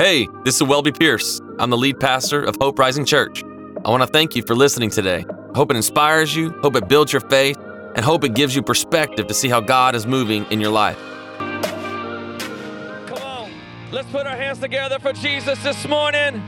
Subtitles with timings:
[0.00, 1.40] Hey, this is Welby Pierce.
[1.58, 3.42] I'm the lead pastor of Hope Rising Church.
[3.84, 5.24] I want to thank you for listening today.
[5.28, 7.58] I hope it inspires you, hope it builds your faith,
[7.96, 10.96] and hope it gives you perspective to see how God is moving in your life.
[11.40, 13.50] Come on,
[13.90, 16.44] let's put our hands together for Jesus this morning.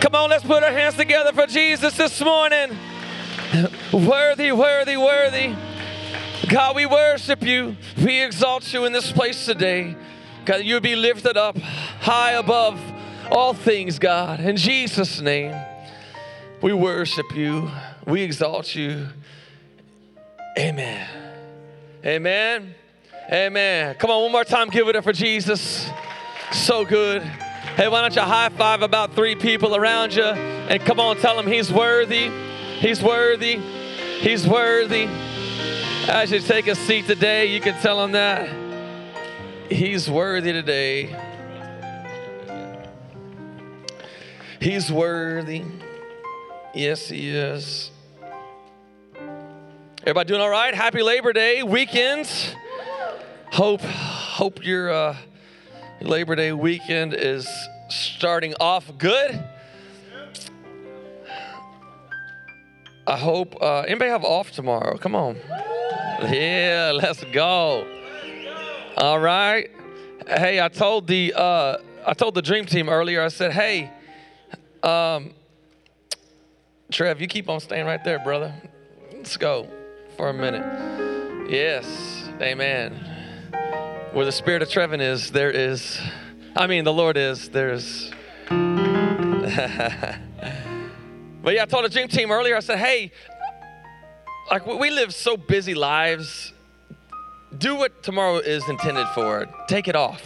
[0.00, 2.78] Come on, let's put our hands together for Jesus this morning.
[3.92, 5.56] Worthy, worthy, worthy.
[6.48, 7.76] God, we worship you.
[8.00, 9.96] We exalt you in this place today.
[10.44, 12.80] God, you be lifted up high above
[13.30, 14.40] all things, God.
[14.40, 15.54] In Jesus' name,
[16.60, 17.70] we worship you.
[18.06, 19.08] We exalt you.
[20.58, 21.08] Amen.
[22.04, 22.74] Amen.
[23.32, 23.94] Amen.
[23.94, 25.88] Come on, one more time, give it up for Jesus.
[26.50, 27.22] So good.
[27.22, 31.36] Hey, why don't you high five about three people around you and come on, tell
[31.36, 32.30] them he's worthy.
[32.78, 33.56] He's worthy.
[34.20, 35.06] He's worthy.
[36.08, 38.61] As you take a seat today, you can tell him that.
[39.72, 41.16] He's worthy today.
[44.60, 45.64] He's worthy.
[46.74, 47.90] Yes, he is.
[50.02, 50.74] Everybody doing all right?
[50.74, 52.28] Happy Labor Day weekend.
[53.50, 55.16] Hope, hope your uh,
[56.02, 57.48] Labor Day weekend is
[57.88, 59.42] starting off good.
[63.06, 63.56] I hope.
[63.60, 64.98] Uh, anybody have off tomorrow?
[64.98, 65.36] Come on.
[66.20, 68.01] Yeah, let's go.
[68.96, 69.70] All right.
[70.26, 73.22] Hey, I told the uh, I told the dream team earlier.
[73.22, 73.90] I said, hey,
[74.82, 75.32] um,
[76.90, 78.54] Trev, you keep on staying right there, brother.
[79.12, 79.68] Let's go
[80.16, 81.50] for a minute.
[81.50, 82.92] Yes, Amen.
[84.12, 86.00] Where the spirit of Trevin is, there is.
[86.56, 87.48] I mean, the Lord is.
[87.48, 88.10] There's.
[88.48, 88.58] but
[91.54, 92.56] yeah, I told the dream team earlier.
[92.56, 93.12] I said, hey,
[94.50, 96.52] like we live so busy lives
[97.58, 99.46] do what tomorrow is intended for.
[99.68, 100.22] Take it off.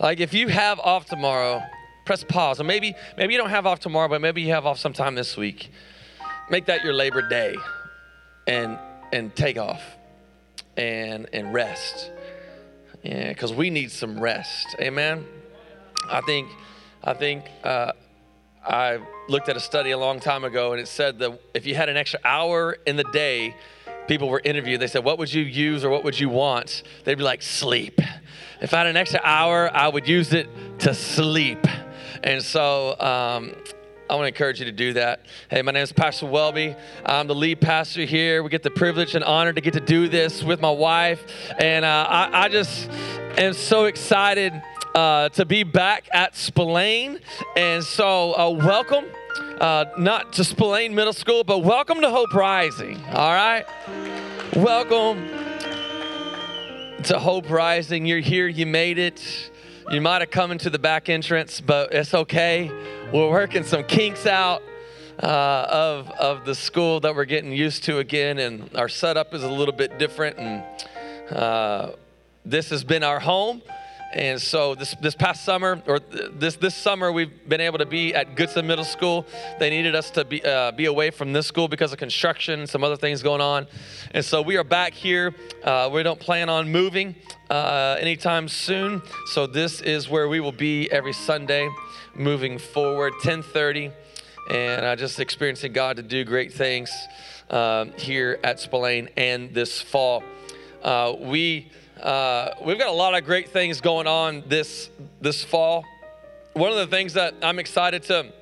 [0.00, 1.62] Like if you have off tomorrow,
[2.04, 2.60] press pause.
[2.60, 5.36] Or maybe maybe you don't have off tomorrow, but maybe you have off sometime this
[5.36, 5.70] week.
[6.50, 7.56] Make that your Labor Day
[8.46, 8.78] and
[9.12, 9.82] and take off
[10.76, 12.10] and and rest.
[13.02, 14.76] Yeah, because we need some rest.
[14.80, 15.26] Amen.
[16.10, 16.48] I think
[17.04, 17.92] I think uh,
[18.66, 18.98] I
[19.28, 21.88] looked at a study a long time ago and it said that if you had
[21.88, 23.54] an extra hour in the day
[24.08, 24.80] people were interviewed.
[24.80, 26.82] They said, What would you use or what would you want?
[27.04, 28.00] They'd be like, Sleep.
[28.60, 30.48] If I had an extra hour, I would use it
[30.80, 31.64] to sleep.
[32.24, 33.54] And so, um,
[34.10, 35.20] I want to encourage you to do that.
[35.50, 36.74] Hey, my name is Pastor Welby.
[37.04, 38.42] I'm the lead pastor here.
[38.42, 41.24] We get the privilege and honor to get to do this with my wife.
[41.60, 42.90] And uh, I, I, just
[43.36, 44.60] am so excited
[44.94, 47.20] uh, to be back at Spillane.
[47.54, 49.04] And so, uh, welcome
[49.60, 53.02] uh, not to Spillane Middle School, but welcome to Hope Rising.
[53.12, 53.64] All right?
[54.54, 55.28] Welcome
[57.04, 58.06] to Hope Rising.
[58.06, 59.50] You're here, you made it.
[59.90, 62.70] You might have come into the back entrance, but it's okay.
[63.12, 64.62] We're working some kinks out.
[65.20, 69.42] Uh, of of the school that we're getting used to again, and our setup is
[69.42, 70.38] a little bit different.
[70.38, 70.62] And
[71.32, 71.90] uh,
[72.44, 73.60] this has been our home,
[74.14, 78.14] and so this, this past summer, or this, this summer, we've been able to be
[78.14, 79.26] at Goodson Middle School.
[79.58, 82.82] They needed us to be, uh, be away from this school because of construction, some
[82.82, 83.66] other things going on.
[84.12, 85.34] And so we are back here.
[85.62, 87.16] Uh, we don't plan on moving
[87.50, 89.02] uh, anytime soon.
[89.32, 91.68] So this is where we will be every Sunday
[92.14, 93.92] moving forward, 1030.
[94.50, 96.90] And uh, just experiencing God to do great things
[97.50, 100.22] um, here at Spillane and this fall.
[100.82, 101.70] Uh, we
[102.02, 105.84] uh, we've got a lot of great things going on this this fall.
[106.52, 108.32] One of the things that I'm excited to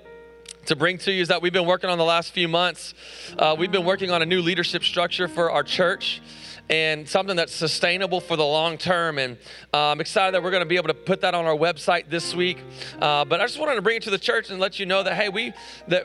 [0.67, 2.93] to bring to you is that we've been working on the last few months.
[3.39, 6.21] Uh, we've been working on a new leadership structure for our church
[6.69, 9.19] and something that's sustainable for the long term.
[9.19, 9.39] And
[9.73, 12.11] uh, I'm excited that we're going to be able to put that on our website
[12.11, 12.59] this week.
[13.01, 15.03] Uh, but I just wanted to bring it to the church and let you know
[15.03, 15.53] that hey, we
[15.89, 16.05] that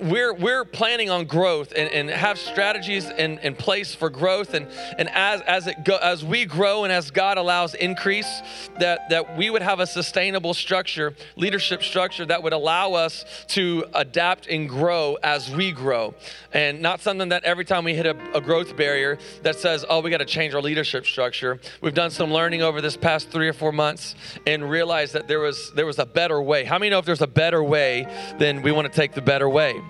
[0.00, 4.54] we're we're planning on growth and, and have strategies in, in place for growth.
[4.54, 4.66] And
[4.98, 8.42] and as as it go as we grow and as God allows increase
[8.78, 13.84] that that we would have a sustainable structure leadership structure that would allow us to
[13.94, 16.14] adapt and grow as we grow.
[16.52, 20.00] And not something that every time we hit a, a growth barrier that says oh
[20.00, 21.58] we got to change our leadership structure.
[21.80, 24.14] We've done some learning over this past three or four months
[24.46, 26.64] and realized that there was there was a better way.
[26.64, 28.06] How many know if there's a better way
[28.38, 29.80] then we want to take the better way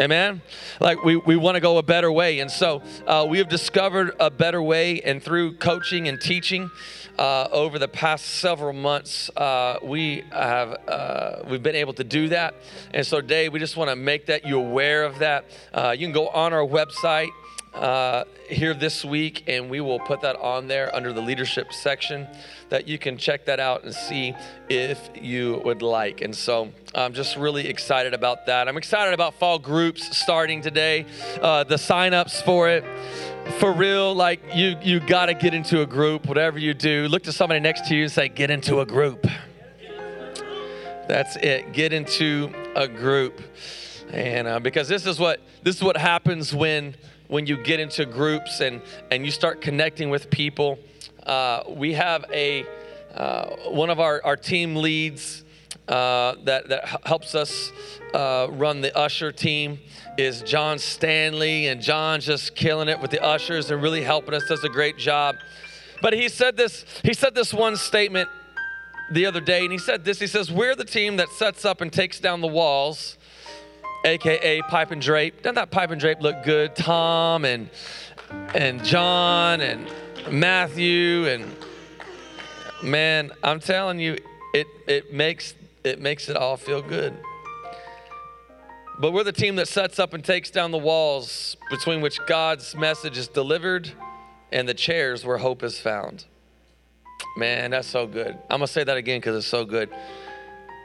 [0.00, 0.42] Amen.
[0.80, 2.40] Like we, we want to go a better way.
[2.40, 6.68] And so uh, we have discovered a better way, and through coaching and teaching
[7.16, 12.28] uh, over the past several months, uh, we have uh, we've been able to do
[12.30, 12.54] that.
[12.92, 15.44] And so, Dave, we just want to make that you aware of that.
[15.72, 17.30] Uh, you can go on our website
[17.74, 22.26] uh, here this week, and we will put that on there under the leadership section
[22.68, 24.34] that you can check that out and see
[24.68, 26.20] if you would like.
[26.20, 28.68] And so I'm just really excited about that.
[28.68, 31.06] I'm excited about fall groups starting today,
[31.40, 32.84] uh, the signups for it.
[33.58, 37.08] For real, like you, you got to get into a group, whatever you do.
[37.08, 39.26] Look to somebody next to you and say, Get into a group.
[41.06, 41.72] That's it.
[41.72, 43.42] Get into a group,
[44.10, 46.94] and uh, because this is what this is what happens when
[47.28, 50.78] when you get into groups and and you start connecting with people.
[51.24, 52.66] Uh, we have a
[53.14, 55.44] uh, one of our our team leads
[55.88, 57.72] uh, that that helps us
[58.14, 59.78] uh, run the usher team
[60.16, 64.46] is John Stanley, and John's just killing it with the ushers and really helping us.
[64.48, 65.36] Does a great job.
[66.00, 66.84] But he said this.
[67.02, 68.28] He said this one statement
[69.10, 70.20] the other day, and he said this.
[70.20, 73.18] He says, We're the team that sets up and takes down the walls,
[74.04, 75.42] aka pipe and drape.
[75.42, 76.76] Doesn't that pipe and drape look good?
[76.76, 77.70] Tom and
[78.54, 79.90] and John and
[80.30, 81.56] Matthew and
[82.82, 84.18] man, I'm telling you,
[84.52, 87.14] it it makes it makes it all feel good.
[88.98, 92.76] But we're the team that sets up and takes down the walls between which God's
[92.76, 93.90] message is delivered
[94.52, 96.24] and the chairs where hope is found.
[97.36, 98.38] Man, that's so good.
[98.48, 99.90] I'm going to say that again because it's so good.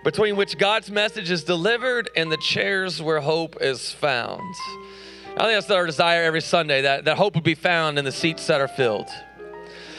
[0.04, 4.56] Between which God's message is delivered and the chairs where hope is found.
[5.36, 8.12] I think that's our desire every Sunday that, that hope would be found in the
[8.12, 9.10] seats that are filled.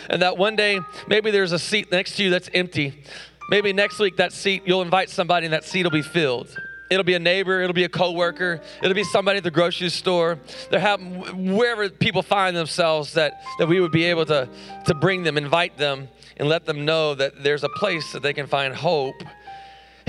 [0.08, 3.02] And that one day, maybe there's a seat next to you that's empty.
[3.50, 6.56] Maybe next week, that seat, you'll invite somebody and that seat will be filled.
[6.91, 10.41] It'll be a neighbor, it'll be a coworker, it'll be somebody at the grocery store.
[10.70, 11.00] There have
[11.35, 14.49] wherever people find themselves that, that we would be able to,
[14.87, 18.32] to bring them, invite them and let them know that there's a place that they
[18.32, 19.23] can find hope.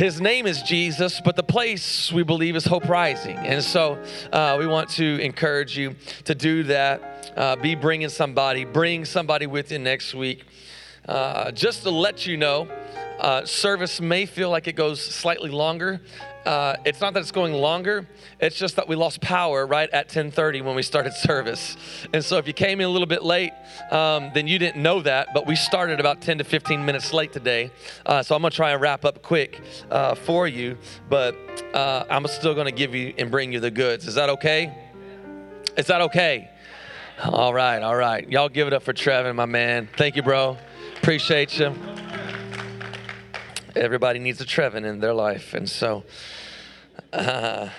[0.01, 3.37] His name is Jesus, but the place we believe is Hope Rising.
[3.37, 4.03] And so
[4.33, 7.31] uh, we want to encourage you to do that.
[7.37, 10.43] Uh, be bringing somebody, bring somebody with you next week.
[11.07, 12.67] Uh, just to let you know,
[13.19, 16.01] uh, service may feel like it goes slightly longer
[16.45, 18.07] uh, it's not that it's going longer
[18.39, 21.77] it's just that we lost power right at 10.30 when we started service.
[22.13, 23.51] And so if you came in a little bit late
[23.91, 27.31] um, then you didn't know that but we started about 10 to 15 minutes late
[27.31, 27.71] today.
[28.05, 30.77] Uh, so i'm going to try and wrap up quick uh, for you
[31.09, 31.35] but
[31.73, 34.07] uh, i'm still going to give you and bring you the goods.
[34.07, 34.75] Is that okay?
[35.77, 36.49] Is that okay?
[37.23, 38.27] All right all right.
[38.29, 39.87] Y'all give it up for trevin my man.
[39.97, 40.57] Thank you bro.
[40.97, 41.75] Appreciate you
[43.75, 45.53] Everybody needs a Trevin in their life.
[45.53, 46.03] And so,
[47.13, 47.69] uh,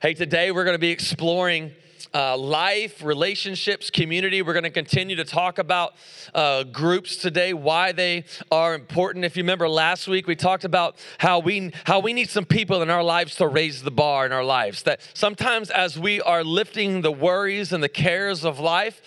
[0.00, 1.72] hey, today we're going to be exploring
[2.14, 4.40] uh, life, relationships, community.
[4.40, 5.94] We're going to continue to talk about
[6.34, 9.26] uh, groups today, why they are important.
[9.26, 12.80] If you remember last week, we talked about how we how we need some people
[12.80, 14.84] in our lives to raise the bar in our lives.
[14.84, 19.02] That sometimes as we are lifting the worries and the cares of life,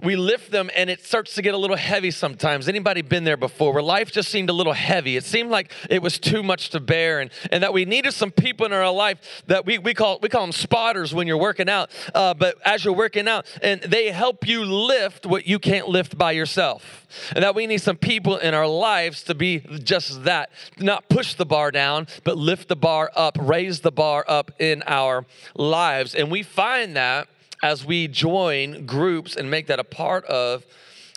[0.00, 2.68] we lift them and it starts to get a little heavy sometimes.
[2.68, 5.16] Anybody been there before where life just seemed a little heavy?
[5.16, 8.30] It seemed like it was too much to bear and, and that we needed some
[8.30, 11.68] people in our life that we, we call we call them spotters when you're working
[11.68, 15.88] out uh, but as you're working out and they help you lift what you can't
[15.88, 17.06] lift by yourself.
[17.34, 21.34] And that we need some people in our lives to be just that not push
[21.34, 26.14] the bar down but lift the bar up raise the bar up in our lives.
[26.14, 27.28] And we find that
[27.62, 30.64] as we join groups and make that a part of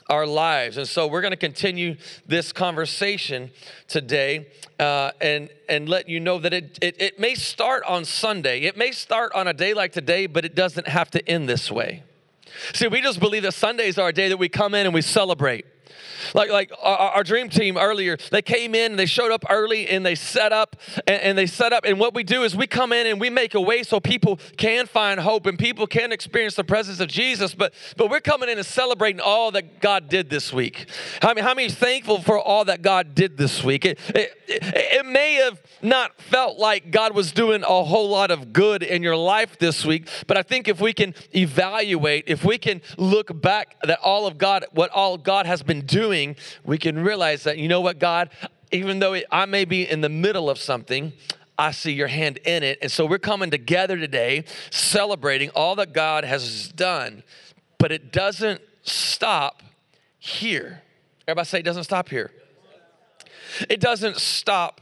[0.09, 0.77] our lives.
[0.77, 1.95] And so we're going to continue
[2.27, 3.51] this conversation
[3.87, 4.47] today
[4.79, 8.61] uh, and, and let you know that it, it, it may start on Sunday.
[8.61, 11.71] It may start on a day like today, but it doesn't have to end this
[11.71, 12.03] way.
[12.73, 15.01] See, we just believe that Sundays are a day that we come in and we
[15.01, 15.65] celebrate.
[16.33, 20.05] Like, like our, our, dream team earlier, they came in, they showed up early, and
[20.05, 20.75] they set up,
[21.07, 21.85] and, and, they set up.
[21.85, 24.39] And what we do is we come in and we make a way so people
[24.57, 27.53] can find hope and people can experience the presence of Jesus.
[27.53, 30.87] But but we're coming in and celebrating all that God did this week.
[31.21, 33.85] How many, how many thankful for all that God did this week?
[33.85, 38.31] It, it, it, it may have not felt like God was doing a whole lot
[38.31, 42.43] of good in your life this week, but I think if we can evaluate, if
[42.43, 46.35] we can look back that all of God, what all God has been doing doing,
[46.65, 48.29] we can realize that, you know what, God,
[48.71, 51.13] even though I may be in the middle of something,
[51.57, 52.79] I see your hand in it.
[52.81, 57.23] And so we're coming together today celebrating all that God has done,
[57.77, 59.63] but it doesn't stop
[60.19, 60.81] here.
[61.27, 62.31] Everybody say it doesn't stop here.
[63.69, 64.81] It doesn't stop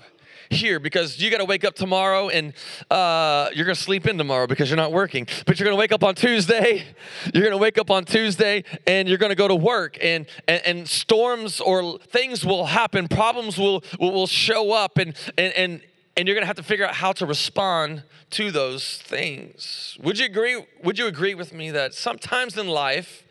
[0.50, 2.54] here because you got to wake up tomorrow and
[2.90, 5.28] uh, you're going to sleep in tomorrow because you're not working.
[5.46, 6.84] But you're going to wake up on Tuesday.
[7.34, 10.26] You're going to wake up on Tuesday and you're going to go to work and,
[10.48, 13.08] and, and storms or things will happen.
[13.08, 15.82] Problems will, will, will show up and, and, and
[16.18, 19.98] and you're going to have to figure out how to respond to those things.
[20.02, 23.24] Would you agree would you agree with me that sometimes in life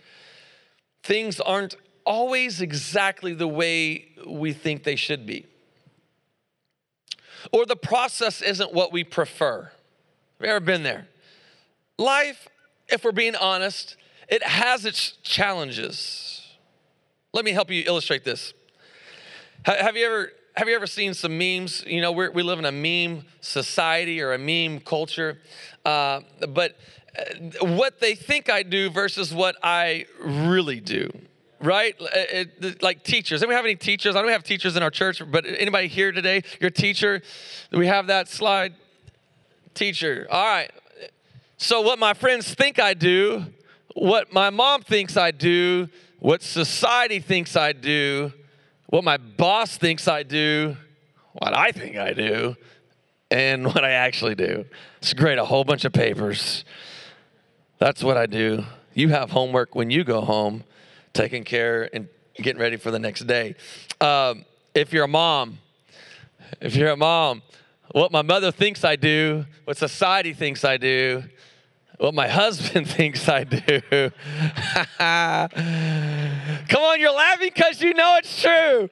[1.02, 5.46] things aren't always exactly the way we think they should be?
[7.52, 9.62] Or the process isn't what we prefer.
[9.62, 11.08] Have you ever been there?
[11.98, 12.48] Life,
[12.88, 13.96] if we're being honest,
[14.28, 16.46] it has its challenges.
[17.32, 18.52] Let me help you illustrate this.
[19.64, 21.84] Have you ever have you ever seen some memes?
[21.86, 25.38] You know, we live in a meme society or a meme culture,
[25.84, 26.76] uh, but
[27.16, 31.10] uh, what they think I do versus what I really do
[31.60, 31.94] right?
[32.00, 33.40] Uh, it, it, like teachers.
[33.40, 34.16] Do we have any teachers?
[34.16, 36.42] I don't have teachers in our church, but anybody here today?
[36.60, 37.22] Your teacher?
[37.72, 38.74] We have that slide?
[39.74, 40.26] Teacher.
[40.30, 40.70] All right.
[41.56, 43.46] So, what my friends think I do,
[43.94, 45.88] what my mom thinks I do,
[46.20, 48.32] what society thinks I do,
[48.86, 50.76] what my boss thinks I do,
[51.32, 52.56] what I think I do,
[53.30, 54.64] and what I actually do.
[54.98, 56.64] It's great, a whole bunch of papers.
[57.78, 58.64] That's what I do.
[58.94, 60.64] You have homework when you go home,
[61.18, 63.56] taking care and getting ready for the next day.
[64.00, 65.58] Um, if you're a mom,
[66.60, 67.42] if you're a mom,
[67.90, 71.24] what my mother thinks I do, what society thinks I do,
[71.98, 73.80] what my husband thinks I do.
[76.68, 78.88] Come on, you're laughing because you know it's true.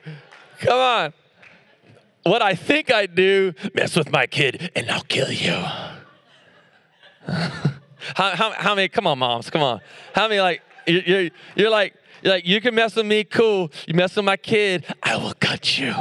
[0.59, 1.13] Come on.
[2.25, 5.53] What I think I do, mess with my kid and I'll kill you.
[7.29, 7.61] how,
[8.17, 9.81] how, how, many, come on, moms, come on.
[10.13, 11.95] How many, like, you're, you're you're like,
[12.35, 13.71] you can mess with me, cool.
[13.87, 15.95] You mess with my kid, I will cut you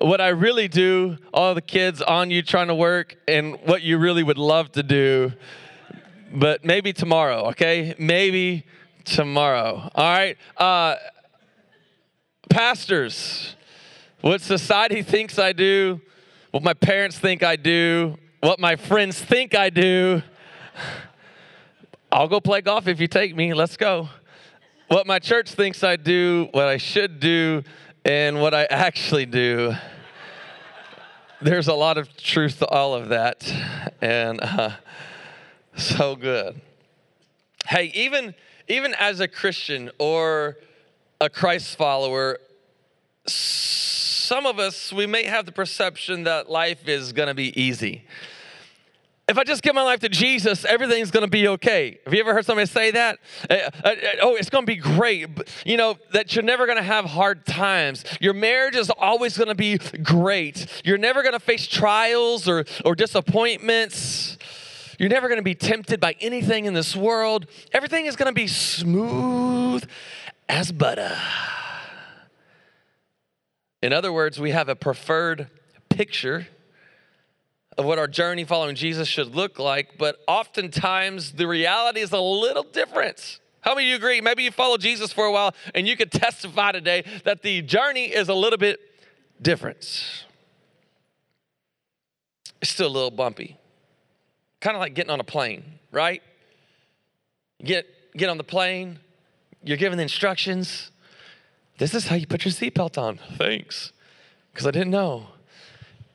[0.00, 3.98] what I really do, all the kids on you trying to work, and what you
[3.98, 5.32] really would love to do
[6.34, 7.94] but maybe tomorrow, okay?
[7.98, 8.64] Maybe
[9.04, 9.90] tomorrow.
[9.94, 10.36] All right?
[10.56, 10.96] Uh,
[12.48, 13.54] pastors,
[14.20, 16.00] what society thinks I do,
[16.50, 20.22] what my parents think I do, what my friends think I do.
[22.10, 23.54] I'll go play golf if you take me.
[23.54, 24.08] Let's go.
[24.92, 27.62] What my church thinks I do, what I should do,
[28.04, 29.72] and what I actually do.
[31.40, 33.50] There's a lot of truth to all of that.
[34.02, 34.72] And uh,
[35.76, 36.60] so good.
[37.66, 38.34] Hey, even
[38.68, 40.58] even as a Christian or
[41.22, 42.38] a Christ follower,
[43.24, 48.02] some of us we may have the perception that life is going to be easy.
[49.32, 51.98] If I just give my life to Jesus, everything's going to be okay.
[52.04, 53.18] Have you ever heard somebody say that?
[53.48, 55.26] Uh, uh, uh oh, it's going to be great.
[55.64, 58.04] You know, that you're never going to have hard times.
[58.20, 60.66] Your marriage is always going to be great.
[60.84, 64.36] You're never going to face trials or, or disappointments.
[64.98, 67.46] You're never going to be tempted by anything in this world.
[67.72, 69.82] Everything is going to be smooth
[70.46, 71.16] as butter.
[73.80, 75.48] In other words, we have a preferred
[75.88, 76.48] picture
[77.78, 82.20] of what our journey following Jesus should look like, but oftentimes the reality is a
[82.20, 83.40] little different.
[83.60, 84.20] How many of you agree?
[84.20, 88.06] Maybe you follow Jesus for a while and you could testify today that the journey
[88.06, 88.80] is a little bit
[89.40, 90.24] different.
[92.60, 93.58] It's still a little bumpy
[94.62, 96.22] kind of like getting on a plane, right?
[97.62, 97.86] get,
[98.16, 98.98] get on the plane,
[99.62, 100.90] you're given the instructions.
[101.78, 103.18] This is how you put your seatbelt on.
[103.36, 103.92] Thanks.
[104.52, 105.28] Because I didn't know.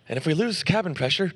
[0.09, 1.33] And if we lose cabin pressure,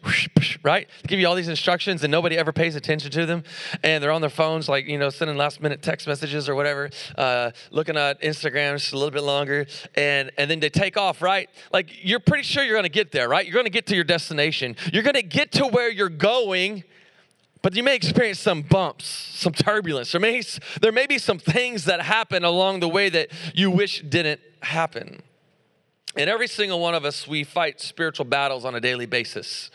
[0.63, 0.87] right?
[1.03, 3.43] They give you all these instructions and nobody ever pays attention to them.
[3.83, 6.89] And they're on their phones, like, you know, sending last minute text messages or whatever,
[7.17, 9.65] uh, looking at Instagram just a little bit longer.
[9.95, 11.49] And, and then they take off, right?
[11.73, 13.45] Like, you're pretty sure you're going to get there, right?
[13.45, 14.75] You're going to get to your destination.
[14.93, 16.83] You're going to get to where you're going
[17.63, 20.11] but you may experience some bumps, some turbulence.
[20.11, 20.41] There may,
[20.81, 25.21] there may be some things that happen along the way that you wish didn't happen.
[26.15, 29.71] And every single one of us, we fight spiritual battles on a daily basis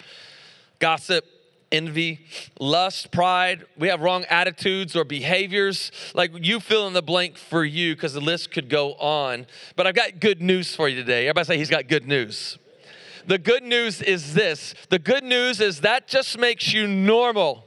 [0.78, 1.24] gossip,
[1.72, 2.26] envy,
[2.60, 3.64] lust, pride.
[3.78, 5.90] We have wrong attitudes or behaviors.
[6.14, 9.46] Like you fill in the blank for you because the list could go on.
[9.74, 11.28] But I've got good news for you today.
[11.28, 12.58] Everybody say, He's got good news.
[13.26, 17.64] The good news is this the good news is that just makes you normal.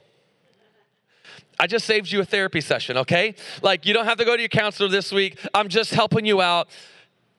[1.60, 3.36] I just saved you a therapy session, okay?
[3.62, 5.38] Like, you don't have to go to your counselor this week.
[5.54, 6.70] I'm just helping you out.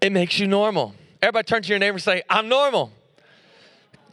[0.02, 0.94] It makes you normal.
[1.22, 2.92] Everybody turn to your neighbor and say, I'm normal.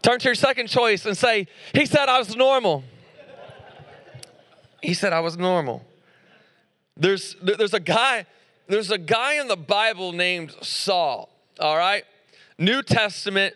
[0.01, 2.83] Turn to your second choice and say, He said I was normal.
[4.81, 5.85] He said I was normal.
[6.95, 8.25] There's, there's a guy,
[8.67, 12.03] there's a guy in the Bible named Saul, all right?
[12.57, 13.53] New Testament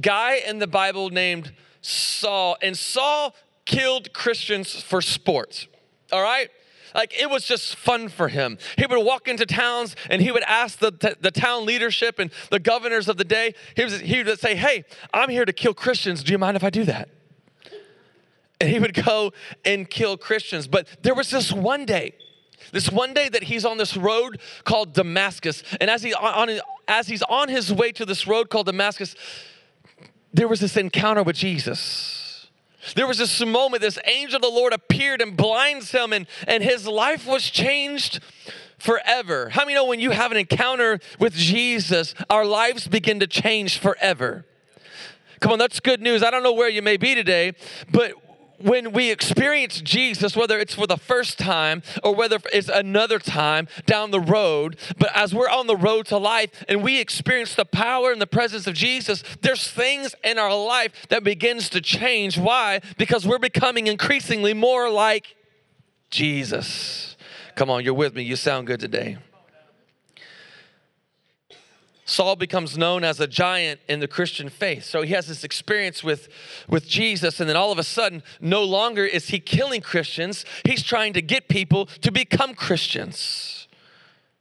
[0.00, 1.52] guy in the Bible named
[1.82, 2.56] Saul.
[2.62, 5.68] And Saul killed Christians for sport
[6.12, 6.50] all right?
[6.94, 8.58] Like it was just fun for him.
[8.76, 12.58] He would walk into towns and he would ask the, the town leadership and the
[12.58, 16.22] governors of the day, he, was, he would say, Hey, I'm here to kill Christians.
[16.22, 17.08] Do you mind if I do that?
[18.60, 19.32] And he would go
[19.64, 20.66] and kill Christians.
[20.66, 22.14] But there was this one day,
[22.72, 25.62] this one day that he's on this road called Damascus.
[25.80, 26.50] And as, he, on,
[26.86, 29.14] as he's on his way to this road called Damascus,
[30.32, 32.19] there was this encounter with Jesus
[32.94, 36.62] there was this moment, this angel of the Lord appeared and blinds him, and, and
[36.62, 38.20] his life was changed
[38.78, 39.50] forever.
[39.50, 43.78] How many know when you have an encounter with Jesus, our lives begin to change
[43.78, 44.46] forever?
[45.40, 46.22] Come on, that's good news.
[46.22, 47.52] I don't know where you may be today,
[47.90, 48.12] but
[48.62, 53.68] when we experience Jesus, whether it's for the first time or whether it's another time
[53.86, 57.64] down the road, but as we're on the road to life and we experience the
[57.64, 62.38] power and the presence of Jesus, there's things in our life that begins to change.
[62.38, 62.80] Why?
[62.98, 65.36] Because we're becoming increasingly more like
[66.10, 67.16] Jesus.
[67.54, 68.22] Come on, you're with me.
[68.22, 69.18] You sound good today.
[72.10, 74.82] Saul becomes known as a giant in the Christian faith.
[74.82, 76.28] So he has this experience with,
[76.68, 80.82] with Jesus, and then all of a sudden, no longer is he killing Christians, he's
[80.82, 83.68] trying to get people to become Christians.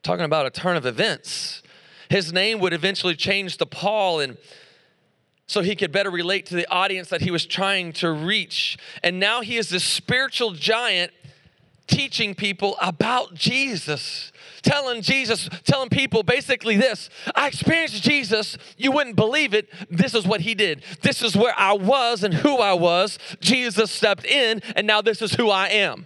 [0.02, 1.62] Talking about a turn of events.
[2.10, 4.38] His name would eventually change to Paul, and
[5.46, 8.80] so he could better relate to the audience that he was trying to reach.
[9.04, 11.12] And now he is this spiritual giant
[11.86, 19.16] teaching people about Jesus telling Jesus, telling people basically this I experienced Jesus, you wouldn't
[19.16, 19.70] believe it.
[19.89, 20.84] This is what he did.
[21.01, 23.18] This is where I was and who I was.
[23.39, 26.06] Jesus stepped in, and now this is who I am.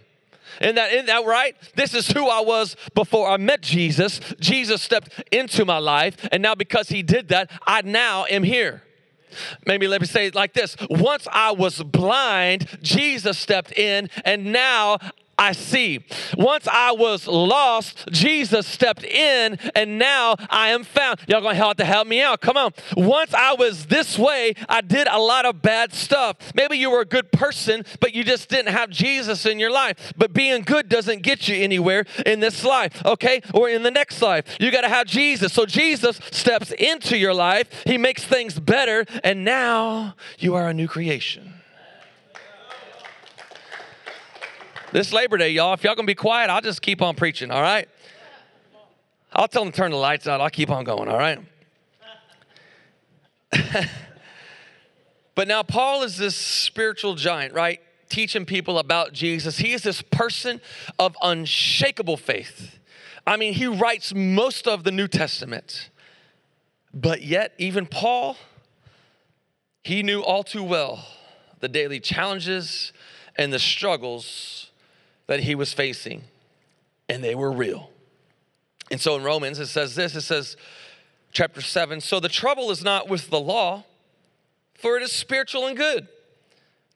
[0.61, 1.55] Isn't that, isn't that right?
[1.75, 4.19] This is who I was before I met Jesus.
[4.39, 8.83] Jesus stepped into my life, and now because he did that, I now am here.
[9.65, 14.51] Maybe let me say it like this Once I was blind, Jesus stepped in, and
[14.51, 14.99] now
[15.37, 16.05] I see.
[16.37, 21.19] Once I was lost, Jesus stepped in, and now I am found.
[21.27, 22.41] Y'all gonna have to help me out.
[22.41, 22.71] Come on.
[22.95, 26.37] Once I was this way, I did a lot of bad stuff.
[26.53, 30.13] Maybe you were a good person, but you just didn't have Jesus in your life.
[30.15, 33.41] But being good doesn't get you anywhere in this life, okay?
[33.53, 34.57] Or in the next life.
[34.59, 35.51] You gotta have Jesus.
[35.51, 40.73] So Jesus steps into your life, He makes things better, and now you are a
[40.73, 41.52] new creation.
[44.93, 47.63] This Labor Day, y'all, if y'all gonna be quiet, I'll just keep on preaching, all
[47.63, 47.89] right?
[49.33, 50.39] I'll tell them turn the lights out.
[50.39, 51.39] I'll keep on going, all right?
[55.33, 57.81] but now, Paul is this spiritual giant, right?
[58.07, 59.57] Teaching people about Jesus.
[59.57, 60.61] He is this person
[60.99, 62.77] of unshakable faith.
[63.25, 65.89] I mean, he writes most of the New Testament.
[66.93, 68.37] But yet, even Paul,
[69.83, 71.03] he knew all too well
[71.61, 72.93] the daily challenges
[73.35, 74.69] and the struggles
[75.27, 76.23] that he was facing,
[77.09, 77.89] and they were real.
[78.91, 80.57] And so in Romans, it says this it says,
[81.31, 83.83] chapter 7 So the trouble is not with the law,
[84.75, 86.07] for it is spiritual and good.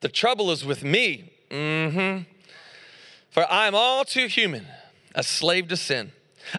[0.02, 1.32] The trouble is with me.
[1.50, 2.24] Mm-hmm.
[3.32, 4.66] For I am all too human,
[5.16, 6.12] a slave to sin.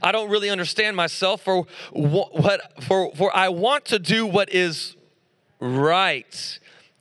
[0.02, 4.96] I don't really understand myself for what for for I want to do what is
[5.61, 6.59] right,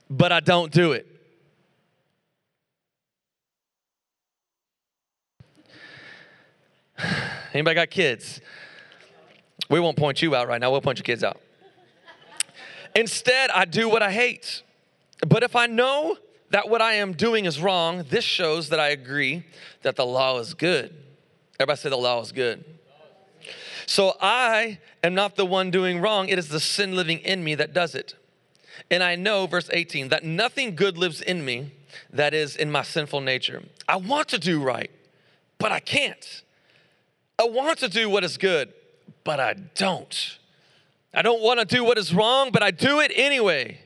[0.10, 1.06] but I don't do it.
[7.54, 8.42] Anybody got kids?
[9.70, 10.72] We won't point you out right now.
[10.72, 11.40] We'll point your kids out.
[12.96, 14.64] Instead, I do what I hate.
[15.28, 16.18] But if I know
[16.52, 19.46] that what I am doing is wrong, this shows that I agree
[19.82, 20.94] that the law is good.
[21.60, 22.64] Everybody say the law is good.
[23.86, 27.56] So I am not the one doing wrong, it is the sin living in me
[27.56, 28.16] that does it.
[28.92, 31.72] And I know, verse 18, that nothing good lives in me,
[32.12, 33.64] that is, in my sinful nature.
[33.88, 34.92] I want to do right,
[35.58, 36.44] but I can't.
[37.40, 38.74] I want to do what is good,
[39.24, 40.40] but I don't.
[41.14, 43.80] I don't want to do what is wrong, but I do it anyway.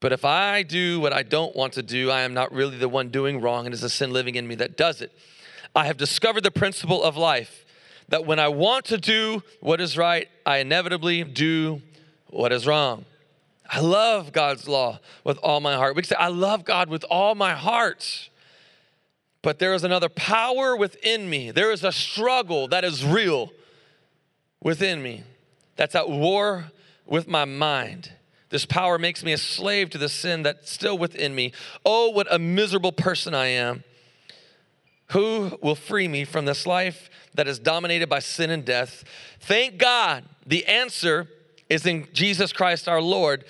[0.00, 2.88] But if I do what I don't want to do, I am not really the
[2.88, 5.12] one doing wrong, and it's a sin living in me that does it.
[5.74, 7.64] I have discovered the principle of life
[8.08, 11.82] that when I want to do what is right, I inevitably do
[12.28, 13.06] what is wrong.
[13.68, 15.96] I love God's law with all my heart.
[15.96, 18.28] We can say, I love God with all my heart.
[19.44, 21.50] But there is another power within me.
[21.50, 23.52] There is a struggle that is real
[24.62, 25.22] within me
[25.76, 26.72] that's at war
[27.04, 28.10] with my mind.
[28.48, 31.52] This power makes me a slave to the sin that's still within me.
[31.84, 33.84] Oh, what a miserable person I am.
[35.10, 39.04] Who will free me from this life that is dominated by sin and death?
[39.40, 41.28] Thank God the answer
[41.68, 43.44] is in Jesus Christ our Lord.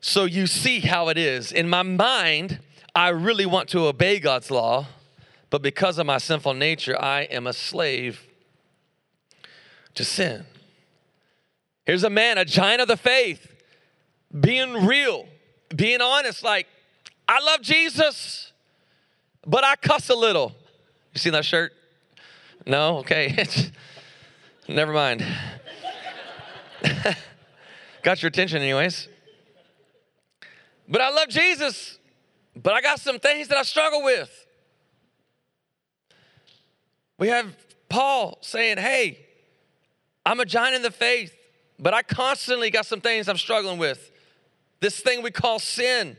[0.00, 1.52] So you see how it is.
[1.52, 2.60] In my mind,
[2.94, 4.86] I really want to obey God's law
[5.50, 8.26] but because of my sinful nature, I am a slave
[9.94, 10.44] to sin.
[11.84, 13.54] Here's a man, a giant of the faith,
[14.38, 15.26] being real,
[15.74, 16.66] being honest, like,
[17.26, 18.52] I love Jesus,
[19.46, 20.54] but I cuss a little.
[21.14, 21.72] You seen that shirt?
[22.66, 22.98] No?
[22.98, 23.46] Okay.
[24.68, 25.24] Never mind.
[28.02, 29.08] got your attention, anyways.
[30.86, 31.98] But I love Jesus,
[32.54, 34.46] but I got some things that I struggle with.
[37.18, 37.54] We have
[37.88, 39.18] Paul saying, Hey,
[40.24, 41.34] I'm a giant in the faith,
[41.78, 44.10] but I constantly got some things I'm struggling with.
[44.80, 46.16] This thing we call sin,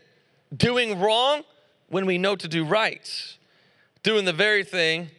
[0.56, 1.44] doing wrong
[1.88, 3.38] when we know to do right,
[4.04, 5.10] doing the very thing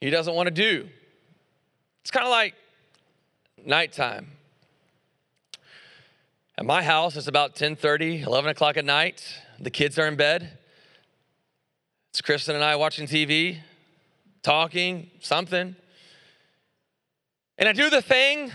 [0.00, 0.88] he doesn't want to do.
[2.02, 2.54] It's kind of like
[3.64, 4.32] nighttime.
[6.56, 9.22] At my house, it's about 10:30, 11 o'clock at night.
[9.58, 10.58] The kids are in bed.
[12.10, 13.58] It's Kristen and I watching TV,
[14.42, 15.76] talking, something.
[17.58, 18.52] And I do the thing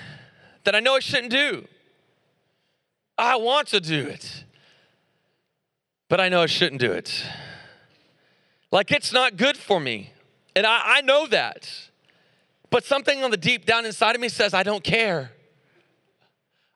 [0.63, 1.67] that I know I shouldn't do.
[3.17, 4.43] I want to do it,
[6.09, 7.25] but I know I shouldn't do it.
[8.71, 10.11] Like it's not good for me.
[10.55, 11.71] And I, I know that.
[12.69, 15.31] But something on the deep down inside of me says, I don't care.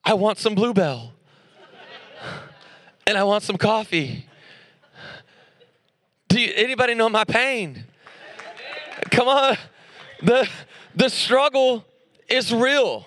[0.04, 1.12] I want some Bluebell.
[3.08, 4.26] and I want some coffee.
[6.30, 7.86] Do you, anybody know my pain?
[9.20, 9.58] Come on.
[10.24, 10.48] The,
[10.96, 11.84] the struggle
[12.30, 13.06] is real.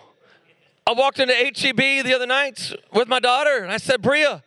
[0.87, 4.43] I walked into HEB the other night with my daughter and I said, Bria,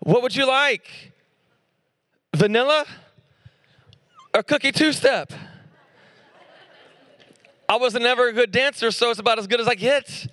[0.00, 1.12] what would you like?
[2.34, 2.84] Vanilla
[4.34, 5.32] or cookie two step?
[7.68, 10.26] I was never a good dancer, so it's about as good as I get.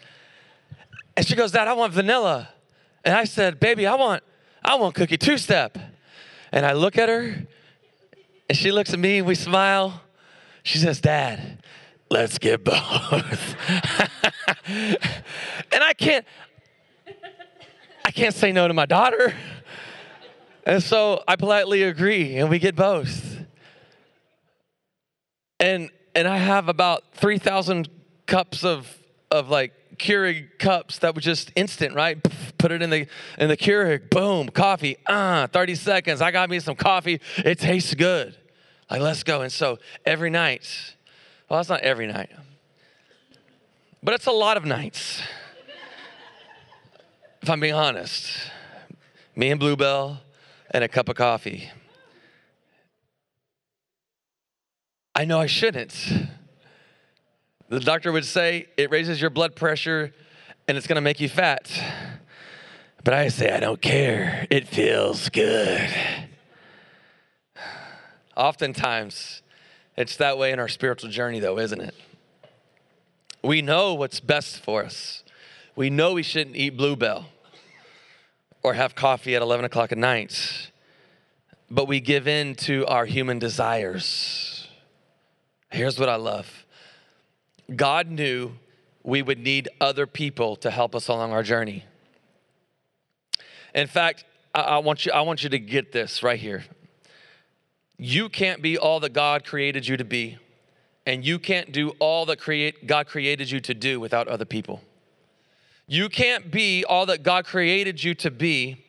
[1.16, 2.50] And she goes, Dad, I want vanilla.
[3.06, 4.24] And I said, Baby, I want,
[4.64, 5.78] I want cookie two step.
[6.52, 7.46] And I look at her,
[8.52, 10.02] and she looks at me, and we smile.
[10.64, 11.64] She says, Dad,
[12.10, 12.76] let's get both.
[14.68, 16.26] and I can't,
[18.04, 19.34] I can't say no to my daughter.
[20.66, 23.40] And so I politely agree, and we get both.
[25.62, 27.88] And and I have about 3,000
[28.26, 28.94] cups of,
[29.32, 32.22] of like Keurig cups that were just instant, right?
[32.58, 34.98] Put it in the in the Keurig, boom, coffee.
[35.08, 36.22] Ah, uh, 30 seconds.
[36.22, 37.22] I got me some coffee.
[37.38, 38.36] It tastes good.
[38.92, 39.42] Like, let's go.
[39.42, 40.96] And so every night,
[41.48, 42.30] well, it's not every night,
[44.04, 45.22] but it's a lot of nights.
[47.42, 48.52] if I'm being honest,
[49.34, 50.20] me and Bluebell
[50.72, 51.70] and a cup of coffee.
[55.16, 55.96] I know I shouldn't.
[57.70, 60.14] The doctor would say it raises your blood pressure
[60.68, 61.72] and it's gonna make you fat.
[63.06, 64.48] But I say, I don't care.
[64.50, 65.90] It feels good.
[68.36, 69.42] Oftentimes,
[69.98, 71.96] it's that way in our spiritual journey, though, isn't it?
[73.44, 75.24] We know what's best for us.
[75.76, 77.26] We know we shouldn't eat Bluebell
[78.64, 80.72] or have coffee at 11 o'clock at night,
[81.70, 84.62] but we give in to our human desires
[85.72, 86.66] Here's what I love
[87.74, 88.52] God knew
[89.04, 91.86] we would need other people to help us along our journey.
[93.74, 96.66] In fact, I, I, want you, I want you to get this right here.
[98.04, 100.40] You can't be all that God created you to be,
[101.06, 104.82] and you can't do all that create, God created you to do without other people.
[105.86, 108.84] You can't be all that God created you to be,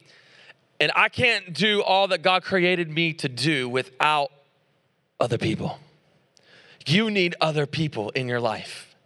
[0.81, 4.33] and I can't do all that God created me to do without
[5.20, 5.79] other people.
[6.87, 8.96] You need other people in your life.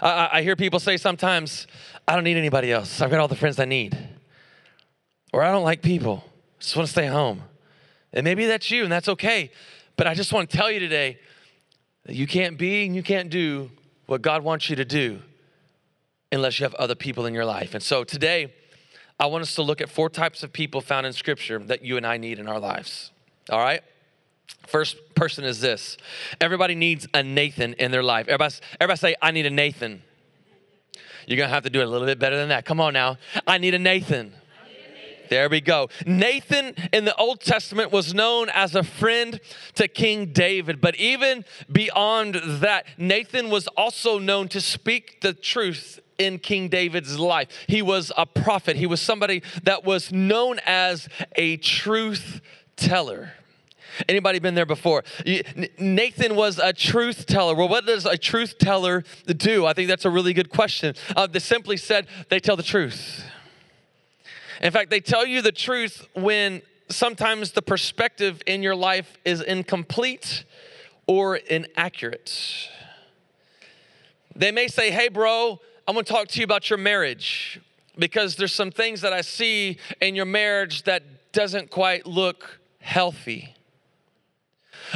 [0.00, 1.66] I, I, hear people say sometimes,
[2.08, 3.02] I don't need anybody else.
[3.02, 3.98] I've got all the friends I need.
[5.30, 6.24] Or I don't like people.
[6.26, 7.42] I just want to stay home.
[8.16, 9.52] And maybe that's you, and that's okay.
[9.96, 11.18] But I just want to tell you today
[12.06, 13.70] that you can't be and you can't do
[14.06, 15.20] what God wants you to do
[16.32, 17.74] unless you have other people in your life.
[17.74, 18.54] And so today,
[19.20, 21.98] I want us to look at four types of people found in Scripture that you
[21.98, 23.10] and I need in our lives.
[23.50, 23.82] All right?
[24.66, 25.98] First person is this
[26.40, 28.28] everybody needs a Nathan in their life.
[28.28, 30.02] Everybody, everybody say, I need a Nathan.
[31.26, 32.64] You're gonna have to do it a little bit better than that.
[32.64, 33.18] Come on now.
[33.46, 34.32] I need a Nathan.
[35.28, 35.88] There we go.
[36.06, 39.40] Nathan in the Old Testament was known as a friend
[39.74, 46.00] to King David, but even beyond that, Nathan was also known to speak the truth
[46.18, 47.48] in King David's life.
[47.66, 52.40] He was a prophet, he was somebody that was known as a truth
[52.76, 53.32] teller.
[54.08, 55.04] Anybody been there before?
[55.78, 57.54] Nathan was a truth teller.
[57.54, 59.64] Well, what does a truth teller do?
[59.64, 60.94] I think that's a really good question.
[61.14, 63.24] Uh, they simply said they tell the truth.
[64.62, 69.40] In fact, they tell you the truth when sometimes the perspective in your life is
[69.40, 70.44] incomplete
[71.06, 72.68] or inaccurate.
[74.34, 77.60] They may say, Hey, bro, I'm gonna talk to you about your marriage
[77.98, 83.54] because there's some things that I see in your marriage that doesn't quite look healthy.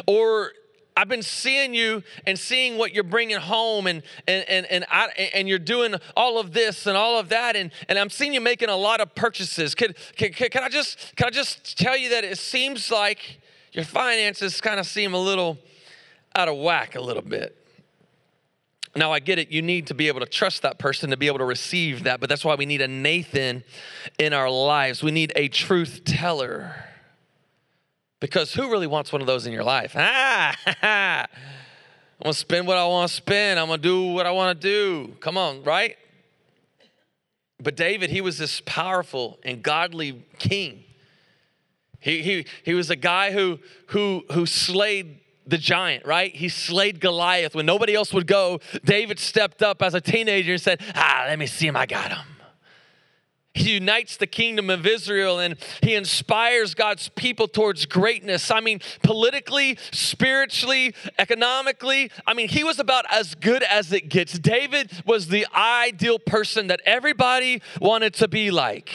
[0.06, 0.52] Or
[1.00, 5.30] I've been seeing you and seeing what you're bringing home, and and and and, I,
[5.32, 8.40] and you're doing all of this and all of that, and, and I'm seeing you
[8.42, 9.74] making a lot of purchases.
[9.74, 13.40] Can, can, can I just can I just tell you that it seems like
[13.72, 15.56] your finances kind of seem a little
[16.36, 17.56] out of whack a little bit.
[18.94, 19.50] Now, I get it.
[19.50, 22.20] You need to be able to trust that person to be able to receive that,
[22.20, 23.64] but that's why we need a Nathan
[24.18, 25.02] in our lives.
[25.02, 26.89] We need a truth teller.
[28.20, 29.94] Because who really wants one of those in your life?
[29.96, 31.26] I'm
[32.22, 33.58] gonna spend what I wanna spend.
[33.58, 35.16] I'm gonna do what I wanna do.
[35.20, 35.96] Come on, right?
[37.58, 40.84] But David, he was this powerful and godly king.
[41.98, 46.34] He, he, he was a guy who, who, who slayed the giant, right?
[46.34, 48.60] He slayed Goliath when nobody else would go.
[48.84, 51.76] David stepped up as a teenager and said, Ah, let me see him.
[51.76, 52.24] I got him.
[53.52, 58.48] He unites the kingdom of Israel and he inspires God's people towards greatness.
[58.50, 64.38] I mean, politically, spiritually, economically, I mean, he was about as good as it gets.
[64.38, 68.94] David was the ideal person that everybody wanted to be like.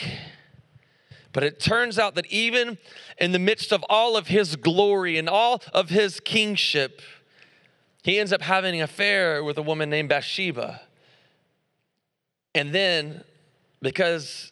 [1.34, 2.78] But it turns out that even
[3.18, 7.02] in the midst of all of his glory and all of his kingship,
[8.04, 10.80] he ends up having an affair with a woman named Bathsheba.
[12.54, 13.26] And then,
[13.86, 14.52] because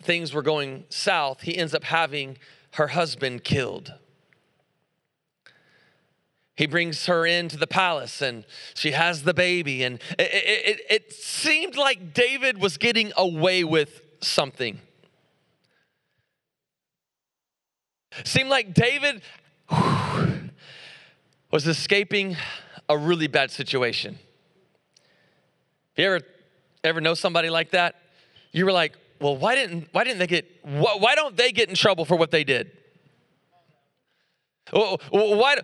[0.00, 2.38] things were going south, he ends up having
[2.74, 3.92] her husband killed.
[6.54, 9.82] He brings her into the palace and she has the baby.
[9.82, 14.78] And it, it, it, seemed like David was getting away with something.
[18.22, 19.22] Seemed like David
[19.68, 20.50] whew,
[21.50, 22.36] was escaping
[22.88, 24.18] a really bad situation.
[25.96, 26.20] You ever
[26.84, 27.96] ever know somebody like that?
[28.52, 31.74] You were like, well, why didn't why didn't they get why don't they get in
[31.74, 32.70] trouble for what they did?
[34.72, 35.56] Why,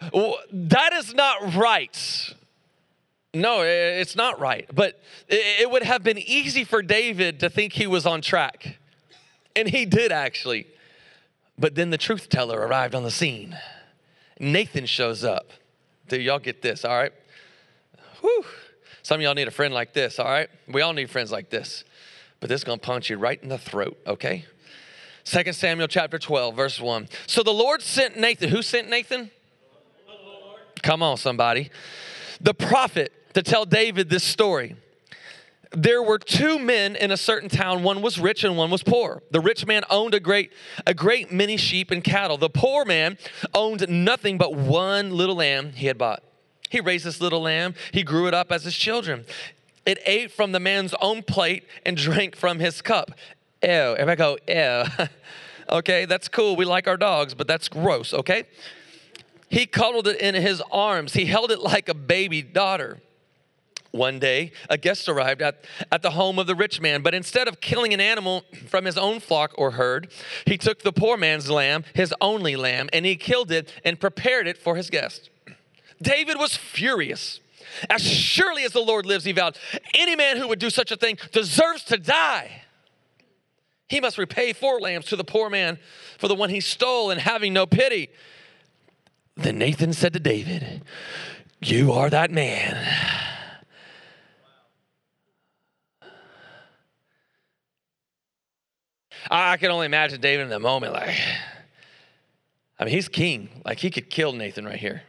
[0.53, 2.35] that is not right.
[3.33, 4.69] No, it's not right.
[4.75, 8.79] But it would have been easy for David to think he was on track.
[9.55, 10.67] And he did actually.
[11.59, 13.57] But then the truth teller arrived on the scene.
[14.39, 15.51] Nathan shows up.
[16.09, 17.13] Do y'all get this, all right?
[18.21, 18.45] Whew.
[19.03, 20.49] Some of y'all need a friend like this, all right?
[20.69, 21.85] We all need friends like this.
[22.41, 24.45] But this is gonna punch you right in the throat, okay?
[25.25, 27.09] Second Samuel chapter 12, verse 1.
[27.27, 28.49] So the Lord sent Nathan.
[28.51, 29.31] Who sent Nathan?
[30.83, 31.71] Come on, somebody.
[32.41, 34.77] The prophet to tell David this story
[35.73, 39.23] there were two men in a certain town one was rich and one was poor
[39.31, 40.53] the rich man owned a great
[40.87, 43.19] a great many sheep and cattle the poor man
[43.53, 46.23] owned nothing but one little lamb he had bought
[46.71, 49.25] he raised this little lamb he grew it up as his children
[49.87, 53.13] it ate from the man's own plate and drank from his cup.
[53.63, 55.07] Ew everybody go ew.
[55.69, 58.45] Okay that's cool we like our dogs but that's gross okay?
[59.49, 61.13] He cuddled it in his arms.
[61.15, 63.01] He held it like a baby daughter.
[63.93, 67.49] One day, a guest arrived at, at the home of the rich man, but instead
[67.49, 70.13] of killing an animal from his own flock or herd,
[70.45, 74.47] he took the poor man's lamb, his only lamb, and he killed it and prepared
[74.47, 75.31] it for his guest.
[76.03, 77.41] David was furious.
[77.91, 79.59] As surely as the Lord lives, he vowed,
[79.95, 82.63] any man who would do such a thing deserves to die.
[83.89, 85.79] He must repay four lambs to the poor man
[86.19, 88.09] for the one he stole, and having no pity.
[89.37, 90.83] Then Nathan said to David,
[91.61, 92.77] You are that man.
[99.31, 101.17] I can only imagine David in the moment, like,
[102.79, 103.49] I mean, he's king.
[103.65, 105.03] Like, he could kill Nathan right here,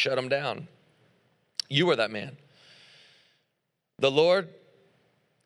[0.00, 0.66] shut him down.
[1.68, 2.36] You are that man.
[3.98, 4.48] The Lord,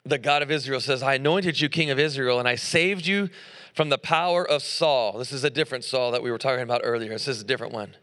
[0.04, 3.28] the God of Israel, says, I anointed you king of Israel, and I saved you
[3.74, 5.18] from the power of Saul.
[5.18, 7.10] This is a different Saul that we were talking about earlier.
[7.10, 7.96] This is a different one.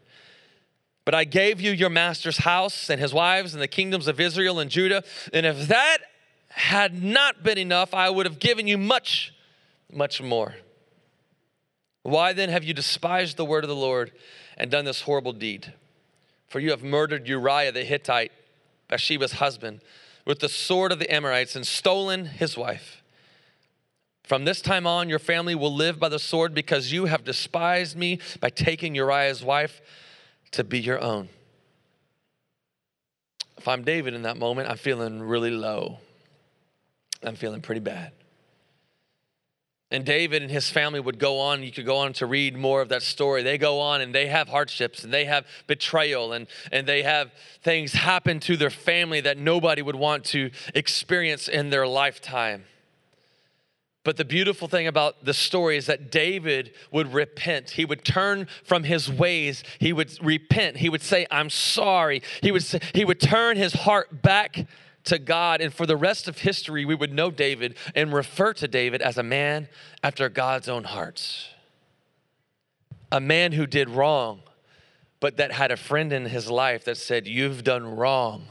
[1.04, 4.60] But I gave you your master's house and his wives and the kingdoms of Israel
[4.60, 5.02] and Judah.
[5.32, 5.98] And if that
[6.48, 9.34] had not been enough, I would have given you much,
[9.90, 10.54] much more.
[12.02, 14.12] Why then have you despised the word of the Lord
[14.56, 15.72] and done this horrible deed?
[16.52, 18.30] For you have murdered Uriah the Hittite,
[18.86, 19.80] Bathsheba's husband,
[20.26, 23.02] with the sword of the Amorites and stolen his wife.
[24.22, 27.96] From this time on, your family will live by the sword because you have despised
[27.96, 29.80] me by taking Uriah's wife
[30.50, 31.30] to be your own.
[33.56, 36.00] If I'm David in that moment, I'm feeling really low.
[37.22, 38.12] I'm feeling pretty bad.
[39.92, 41.62] And David and his family would go on.
[41.62, 43.42] You could go on to read more of that story.
[43.42, 47.30] They go on and they have hardships and they have betrayal and, and they have
[47.62, 52.64] things happen to their family that nobody would want to experience in their lifetime.
[54.04, 57.70] But the beautiful thing about the story is that David would repent.
[57.70, 59.62] He would turn from his ways.
[59.78, 60.78] He would repent.
[60.78, 62.22] He would say, I'm sorry.
[62.40, 64.66] He would, say, he would turn his heart back
[65.04, 65.60] to God.
[65.60, 69.18] And for the rest of history, we would know David and refer to David as
[69.18, 69.68] a man
[70.02, 71.48] after God's own heart.
[73.10, 74.40] A man who did wrong,
[75.20, 78.46] but that had a friend in his life that said, You've done wrong.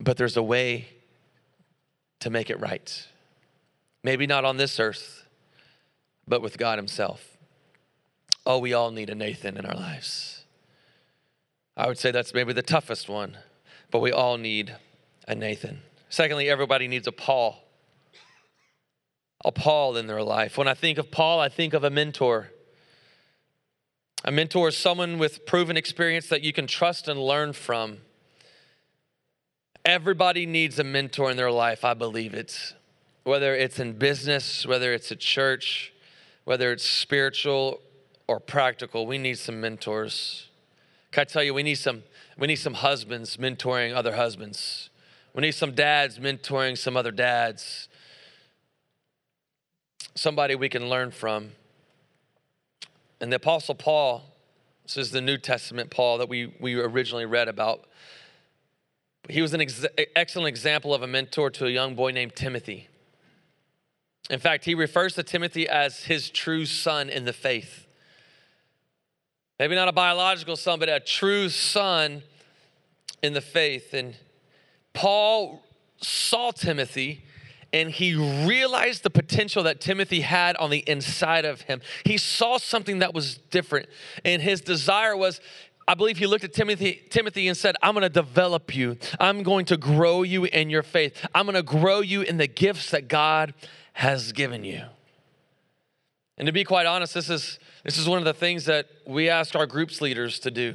[0.00, 0.88] But there's a way
[2.20, 3.06] to make it right.
[4.02, 5.26] Maybe not on this earth,
[6.26, 7.36] but with God Himself.
[8.46, 10.44] Oh, we all need a Nathan in our lives.
[11.76, 13.36] I would say that's maybe the toughest one,
[13.90, 14.76] but we all need
[15.26, 15.82] a Nathan.
[16.08, 17.62] Secondly, everybody needs a Paul.
[19.44, 20.58] A Paul in their life.
[20.58, 22.50] When I think of Paul, I think of a mentor.
[24.24, 27.98] A mentor is someone with proven experience that you can trust and learn from.
[29.84, 32.74] Everybody needs a mentor in their life, I believe it.
[33.24, 35.92] Whether it's in business, whether it's at church,
[36.44, 37.80] whether it's spiritual
[38.26, 40.48] or practical, we need some mentors.
[41.12, 42.02] Can I tell you, we need some,
[42.38, 44.90] we need some husbands mentoring other husbands.
[45.34, 47.88] We need some dads mentoring some other dads.
[50.14, 51.52] Somebody we can learn from.
[53.20, 54.24] And the Apostle Paul,
[54.84, 57.84] this is the New Testament Paul that we, we originally read about.
[59.28, 62.88] He was an ex- excellent example of a mentor to a young boy named Timothy.
[64.30, 67.87] In fact, he refers to Timothy as his true son in the faith.
[69.58, 72.22] Maybe not a biological son, but a true son
[73.22, 73.92] in the faith.
[73.92, 74.14] And
[74.92, 75.62] Paul
[76.00, 77.24] saw Timothy
[77.72, 78.14] and he
[78.46, 81.82] realized the potential that Timothy had on the inside of him.
[82.04, 83.88] He saw something that was different,
[84.24, 85.40] and his desire was
[85.86, 88.98] I believe he looked at Timothy, Timothy and said, I'm going to develop you.
[89.18, 91.26] I'm going to grow you in your faith.
[91.34, 93.54] I'm going to grow you in the gifts that God
[93.94, 94.82] has given you.
[96.38, 99.28] And to be quite honest, this is, this is one of the things that we
[99.28, 100.74] ask our groups leaders to do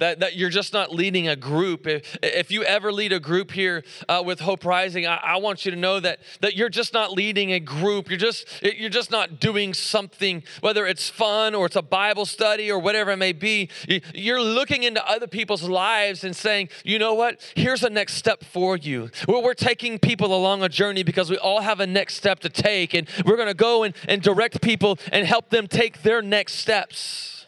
[0.00, 1.86] that, that you're just not leading a group.
[1.86, 5.64] If, if you ever lead a group here uh, with Hope Rising, I, I, want
[5.64, 8.08] you to know that, that you're just not leading a group.
[8.08, 12.70] You're just, you're just not doing something, whether it's fun or it's a Bible study
[12.70, 13.68] or whatever it may be.
[14.14, 17.40] You're looking into other people's lives and saying, you know what?
[17.54, 19.10] Here's a next step for you.
[19.28, 22.48] We're, we're taking people along a journey because we all have a next step to
[22.48, 26.22] take, and we're going to go and, and direct people and help them take their
[26.22, 27.39] next steps.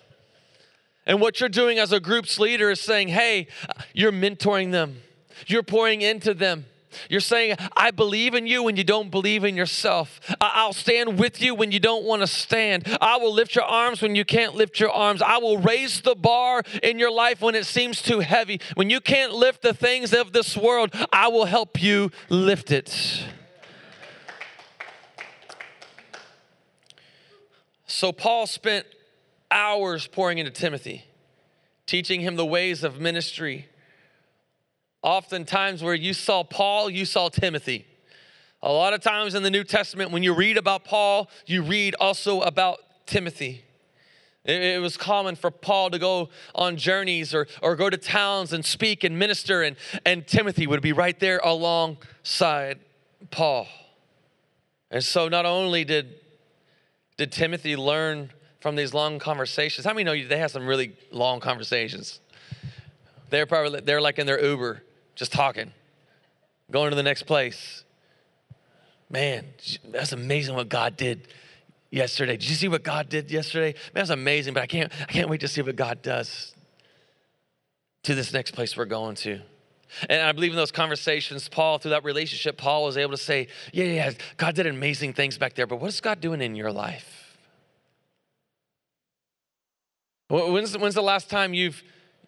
[1.06, 3.48] And what you're doing as a group's leader is saying, hey,
[3.92, 5.02] you're mentoring them,
[5.46, 6.66] you're pouring into them.
[7.08, 10.20] You're saying, I believe in you when you don't believe in yourself.
[10.40, 12.86] I'll stand with you when you don't want to stand.
[13.00, 15.22] I will lift your arms when you can't lift your arms.
[15.22, 18.60] I will raise the bar in your life when it seems too heavy.
[18.74, 23.24] When you can't lift the things of this world, I will help you lift it.
[27.86, 28.86] So, Paul spent
[29.52, 31.04] hours pouring into Timothy,
[31.86, 33.68] teaching him the ways of ministry.
[35.02, 37.86] Oftentimes, where you saw Paul, you saw Timothy.
[38.62, 41.94] A lot of times in the New Testament, when you read about Paul, you read
[42.00, 43.64] also about Timothy.
[44.44, 48.64] It, was common for Paul to go on journeys or, or go to towns and
[48.64, 52.80] speak and minister, and, and Timothy would be right there alongside
[53.30, 53.68] Paul.
[54.90, 56.16] And so, not only did,
[57.16, 58.30] did Timothy learn
[58.62, 59.84] from these long conversations.
[59.84, 62.20] How many know you, they have some really long conversations?
[63.28, 64.82] They're probably they're like in their Uber,
[65.14, 65.72] just talking,
[66.70, 67.84] going to the next place.
[69.10, 69.44] Man,
[69.90, 71.28] that's amazing what God did
[71.90, 72.36] yesterday.
[72.36, 73.72] Did you see what God did yesterday?
[73.94, 76.54] Man, that's amazing, but I can't I can't wait to see what God does
[78.04, 79.40] to this next place we're going to.
[80.08, 83.48] And I believe in those conversations, Paul, through that relationship, Paul was able to say,
[83.72, 86.72] Yeah, yeah, God did amazing things back there, but what is God doing in your
[86.72, 87.21] life?
[90.32, 91.82] When's, when's the last time you've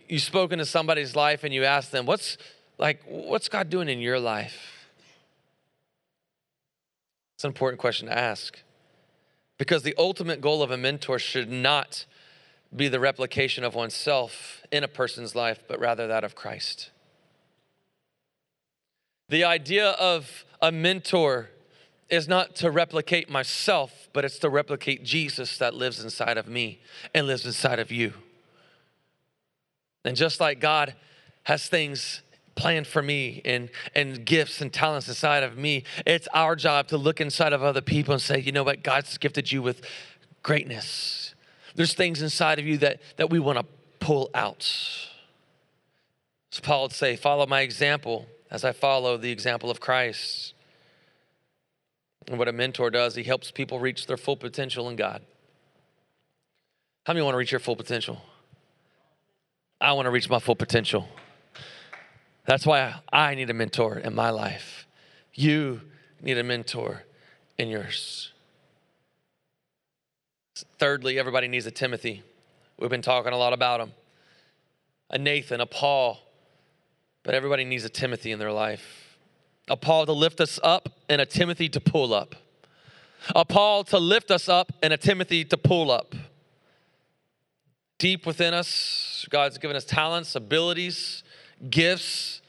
[0.07, 2.37] you've spoken to somebody's life and you asked them, what's
[2.77, 4.91] like what's God doing in your life?
[7.35, 8.59] It's an important question to ask.
[9.57, 12.05] Because the ultimate goal of a mentor should not
[12.77, 16.91] be the replication of oneself in a person's life, but rather that of Christ.
[19.31, 21.49] The idea of a mentor
[22.15, 26.81] is not to replicate myself, but it's to replicate Jesus that lives inside of me
[27.15, 28.15] and lives inside of you.
[30.05, 30.95] And just like God
[31.45, 32.23] has things
[32.55, 35.85] planned for me and, and gifts and talents inside of me.
[36.07, 39.19] It's our job to look inside of other people and say, you know what, God's
[39.19, 39.83] gifted you with
[40.43, 41.35] greatness.
[41.75, 43.67] There's things inside of you that, that we want to
[43.99, 44.71] pull out.
[46.53, 50.54] As Paul would say, follow my example as I follow the example of Christ.
[52.29, 55.23] And what a mentor does, he helps people reach their full potential in God.
[57.05, 58.23] How many want to reach your full potential?
[59.81, 61.07] I want to reach my full potential.
[62.47, 64.87] That's why I need a mentor in my life.
[65.35, 65.83] You
[66.23, 67.05] need a mentor
[67.59, 68.33] in yours.
[70.79, 72.23] Thirdly, everybody needs a Timothy.
[72.79, 73.93] We've been talking a lot about him.
[75.11, 76.21] A Nathan, a Paul,
[77.23, 79.04] but everybody needs a Timothy in their life.
[79.69, 82.35] A Paul to lift us up and a Timothy to pull up.
[83.35, 86.15] A Paul to lift us up and a Timothy to pull up.
[87.99, 91.23] Deep within us, God's given us talents, abilities,
[91.71, 92.43] gifts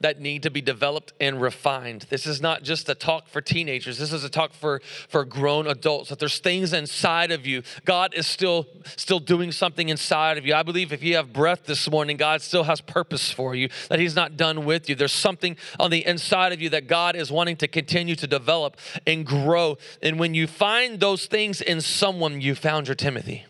[0.00, 2.06] that need to be developed and refined.
[2.08, 3.98] This is not just a talk for teenagers.
[3.98, 6.08] This is a talk for, for grown adults.
[6.08, 7.62] That there's things inside of you.
[7.84, 10.54] God is still still doing something inside of you.
[10.54, 13.68] I believe if you have breath this morning, God still has purpose for you.
[13.88, 14.94] That He's not done with you.
[14.94, 18.76] There's something on the inside of you that God is wanting to continue to develop
[19.06, 19.76] and grow.
[20.02, 23.44] And when you find those things in someone, you found your Timothy.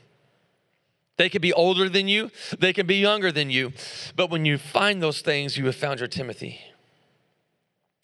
[1.21, 3.75] They could be older than you, they can be younger than you.
[4.17, 6.59] But when you find those things, you have found your Timothy.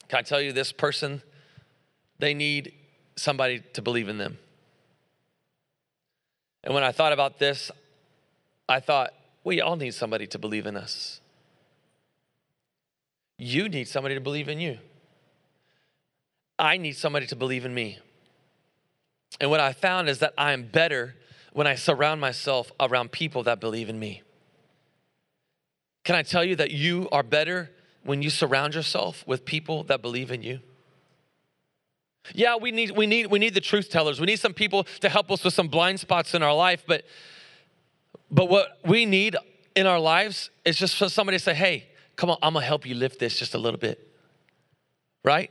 [0.08, 1.22] Can I tell you this person,
[2.18, 2.74] they need
[3.16, 4.36] somebody to believe in them.
[6.62, 7.70] And when I thought about this,
[8.68, 9.14] I thought,
[9.44, 11.22] we all need somebody to believe in us.
[13.38, 14.76] You need somebody to believe in you.
[16.58, 17.98] I need somebody to believe in me.
[19.40, 21.14] And what I found is that I am better
[21.56, 24.20] when I surround myself around people that believe in me.
[26.04, 27.70] Can I tell you that you are better
[28.04, 30.60] when you surround yourself with people that believe in you?
[32.34, 34.20] Yeah, we need we need we need the truth tellers.
[34.20, 37.06] We need some people to help us with some blind spots in our life, but
[38.30, 39.34] but what we need
[39.74, 41.86] in our lives is just for somebody to say, "Hey,
[42.16, 44.06] come on, I'm to help you lift this just a little bit."
[45.24, 45.50] Right?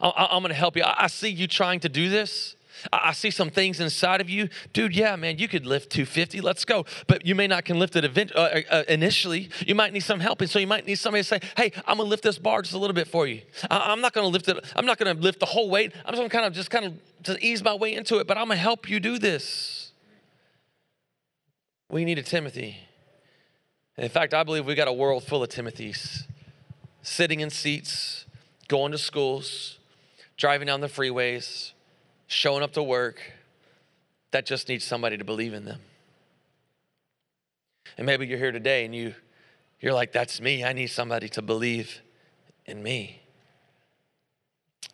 [0.00, 0.84] I'm going to help you.
[0.86, 2.54] I see you trying to do this.
[2.92, 4.94] I see some things inside of you, dude.
[4.94, 6.40] Yeah, man, you could lift 250.
[6.40, 6.84] Let's go.
[7.06, 9.50] But you may not can lift it event, uh, uh, uh, initially.
[9.66, 11.98] You might need some help, and so you might need somebody to say, "Hey, I'm
[11.98, 13.42] gonna lift this bar just a little bit for you.
[13.70, 14.62] I, am not gonna lift it.
[14.76, 15.92] I'm not gonna lift the whole weight.
[16.04, 18.26] I'm just kind of just kind of to ease my way into it.
[18.26, 19.92] But I'm gonna help you do this."
[21.90, 22.78] We need a Timothy.
[23.96, 26.24] in fact, I believe we got a world full of Timothys
[27.02, 28.24] sitting in seats,
[28.66, 29.78] going to schools,
[30.36, 31.73] driving down the freeways
[32.34, 33.20] showing up to work
[34.32, 35.80] that just needs somebody to believe in them.
[37.96, 39.14] And maybe you're here today and you
[39.80, 40.64] you're like that's me.
[40.64, 42.00] I need somebody to believe
[42.66, 43.20] in me.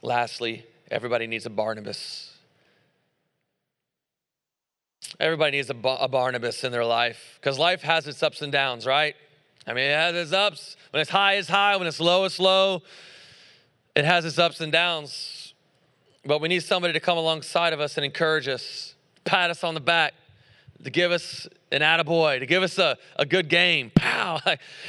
[0.02, 2.32] Lastly, everybody needs a Barnabas.
[5.18, 8.86] Everybody needs a, a Barnabas in their life because life has its ups and downs,
[8.86, 9.16] right?
[9.66, 10.76] I mean, it has its ups.
[10.90, 11.76] When it's high, it's high.
[11.76, 12.82] When it's low, it's low.
[13.94, 15.39] It has its ups and downs.
[16.24, 18.94] But we need somebody to come alongside of us and encourage us,
[19.24, 20.14] pat us on the back,
[20.84, 23.90] to give us an attaboy, to give us a, a good game.
[23.94, 24.40] Pow!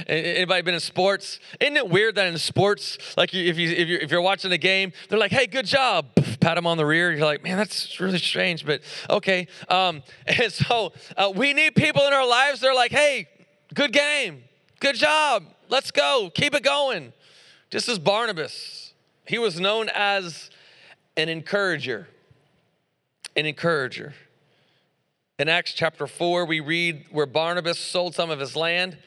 [0.08, 1.40] Anybody been in sports?
[1.60, 4.58] Isn't it weird that in sports, like if, you, if, you're, if you're watching a
[4.58, 6.08] game, they're like, hey, good job.
[6.40, 7.12] Pat them on the rear.
[7.12, 9.48] You're like, man, that's really strange, but okay.
[9.70, 12.60] Um, and so uh, we need people in our lives.
[12.60, 13.28] They're like, hey,
[13.74, 14.44] good game.
[14.80, 15.44] Good job.
[15.70, 16.32] Let's go.
[16.34, 17.14] Keep it going.
[17.70, 18.94] Just as Barnabas,
[19.26, 20.50] he was known as
[21.18, 22.08] an encourager.
[23.36, 24.14] An encourager.
[25.40, 28.98] In Acts chapter 4, we read where Barnabas sold some of his land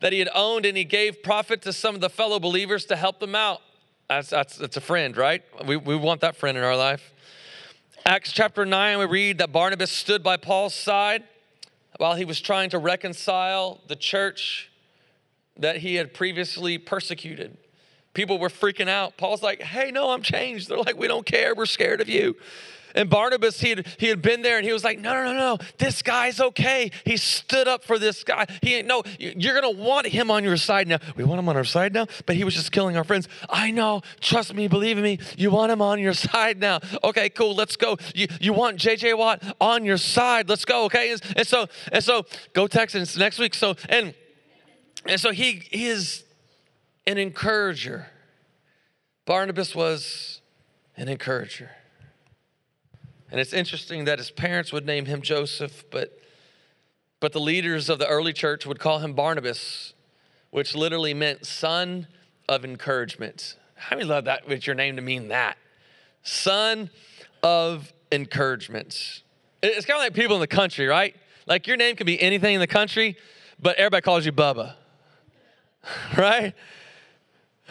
[0.00, 2.96] that he had owned and he gave profit to some of the fellow believers to
[2.96, 3.60] help them out.
[4.08, 5.42] That's, that's, that's a friend, right?
[5.66, 7.12] We, we want that friend in our life.
[8.06, 11.24] Acts chapter 9, we read that Barnabas stood by Paul's side
[11.96, 14.70] while he was trying to reconcile the church
[15.56, 17.56] that he had previously persecuted.
[18.14, 19.16] People were freaking out.
[19.16, 20.68] Paul's like, hey, no, I'm changed.
[20.68, 21.54] They're like, we don't care.
[21.54, 22.36] We're scared of you.
[22.94, 25.32] And Barnabas, he had, he had been there and he was like, no, no, no,
[25.32, 26.92] no, this guy's okay.
[27.04, 28.46] He stood up for this guy.
[28.62, 30.98] He ain't, no, you're going to want him on your side now.
[31.16, 33.28] We want him on our side now, but he was just killing our friends.
[33.50, 36.78] I know, trust me, believe in me, you want him on your side now.
[37.02, 37.96] Okay, cool, let's go.
[38.14, 41.12] You, you want JJ Watt on your side, let's go, okay?
[41.12, 43.54] And, and so, and so go Texans next week.
[43.54, 44.14] So, and,
[45.04, 46.24] and so he, he is
[47.06, 48.06] an encourager.
[49.26, 50.40] Barnabas was
[50.96, 51.70] an encourager.
[53.30, 56.20] And it's interesting that his parents would name him Joseph, but,
[57.20, 59.94] but the leaders of the early church would call him Barnabas,
[60.50, 62.06] which literally meant son
[62.48, 63.56] of encouragement.
[63.74, 65.58] How many love that with your name to mean that?
[66.22, 66.90] Son
[67.42, 69.22] of encouragement.
[69.62, 71.16] It's kind of like people in the country, right?
[71.46, 73.16] Like your name can be anything in the country,
[73.60, 74.74] but everybody calls you Bubba,
[76.16, 76.54] right?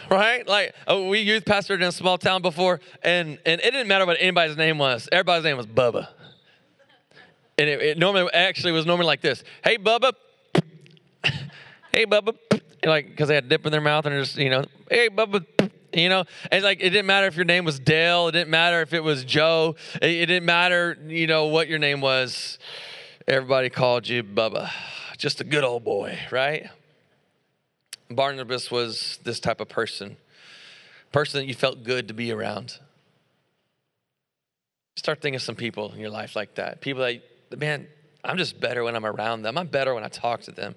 [0.10, 0.47] Right?
[0.47, 4.06] Like oh, we youth pastored in a small town before, and and it didn't matter
[4.06, 5.08] what anybody's name was.
[5.12, 6.08] Everybody's name was Bubba.
[7.58, 10.14] And it, it normally actually was normally like this: Hey Bubba,
[11.93, 12.36] hey Bubba,
[12.84, 15.45] like because they had dip in their mouth and just you know, hey Bubba,
[15.93, 16.26] you know?
[16.51, 18.28] And like it didn't matter if your name was dale.
[18.28, 19.76] It didn't matter if it was joe.
[19.95, 22.60] It, it, didn't matter you know what your name was.
[23.28, 24.72] Everybody called you bubba.
[25.18, 26.70] Just a good old boy right
[28.10, 30.18] barnabas was this type of person
[31.12, 32.80] person that you felt good to be around
[34.95, 37.88] start thinking of some people in your life like that people that man
[38.24, 40.76] i'm just better when i'm around them i'm better when i talk to them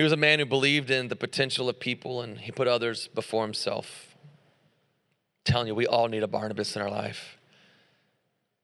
[0.00, 3.08] he was a man who believed in the potential of people and he put others
[3.08, 4.16] before himself.
[4.16, 7.36] I'm telling you, we all need a Barnabas in our life.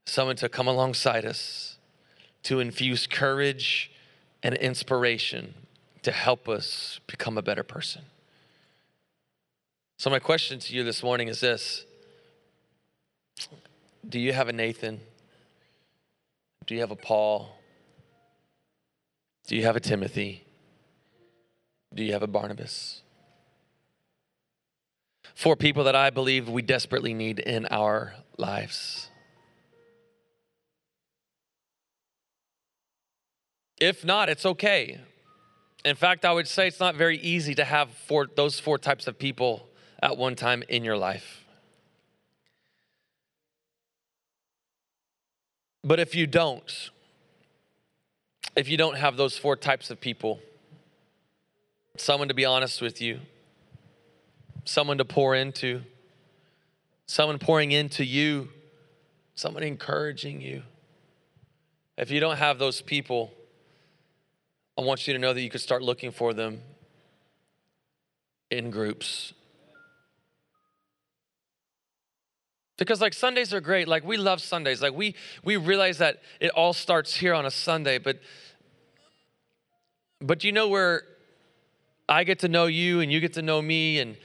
[0.07, 1.77] Someone to come alongside us,
[2.45, 3.93] to infuse courage
[4.43, 5.53] and inspiration
[6.07, 8.02] to help us become a better person.
[9.98, 11.84] So, my question to you this morning is this
[14.09, 15.00] Do you have a Nathan?
[16.64, 17.59] Do you have a Paul?
[19.48, 20.44] Do you have a Timothy?
[21.92, 23.02] Do you have a Barnabas?
[25.34, 29.11] Four people that I believe we desperately need in our lives.
[33.80, 35.00] If not, it's okay.
[35.87, 39.07] In fact, I would say it's not very easy to have four, those four types
[39.07, 39.68] of people
[40.03, 41.45] at one time in your life.
[45.84, 46.91] But if you don't,
[48.57, 50.41] if you don't have those four types of people,
[51.97, 53.20] someone to be honest with you,
[54.64, 55.82] someone to pour into,
[57.07, 58.49] someone pouring into you,
[59.37, 60.64] someone encouraging you.
[61.97, 63.30] If you don't have those people,
[64.79, 66.61] I want you to know that you could start looking for them
[68.51, 69.33] in groups.
[72.77, 73.89] Because like Sundays are great.
[73.89, 74.83] Like we love Sundays.
[74.83, 78.20] Like we we realize that it all starts here on a Sunday, but
[80.20, 81.03] but you know where
[82.09, 84.16] I get to know you and you get to know me and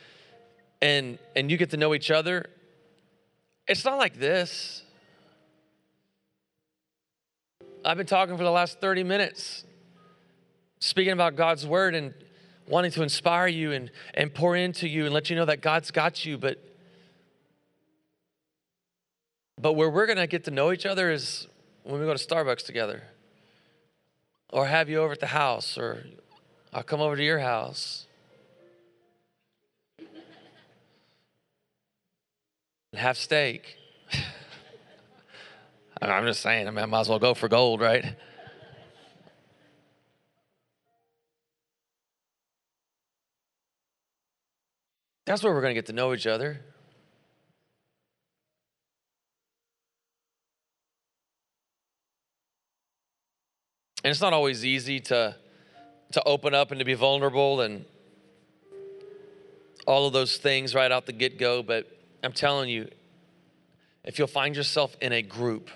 [0.82, 2.45] and and you get to know each other.
[3.68, 4.84] It's not like this.
[7.86, 9.64] I've been talking for the last 30 minutes,
[10.82, 12.13] speaking about God's word and
[12.67, 15.91] wanting to inspire you and, and pour into you and let you know that God's
[15.91, 16.38] got you.
[16.38, 16.59] But
[19.57, 21.47] but where we're gonna get to know each other is
[21.84, 23.03] when we go to Starbucks together.
[24.49, 26.03] Or have you over at the house or
[26.73, 28.07] I'll come over to your house.
[29.99, 30.09] and
[32.95, 33.77] Have steak.
[36.01, 38.15] I'm just saying, I, mean, I might as well go for gold, right?
[45.26, 46.59] That's where we're going to get to know each other.
[54.03, 55.36] And it's not always easy to
[56.13, 57.86] to open up and to be vulnerable and
[59.88, 61.63] all of those things right out the get go.
[61.63, 61.88] But
[62.24, 62.89] I'm telling you,
[64.03, 65.69] if you'll find yourself in a group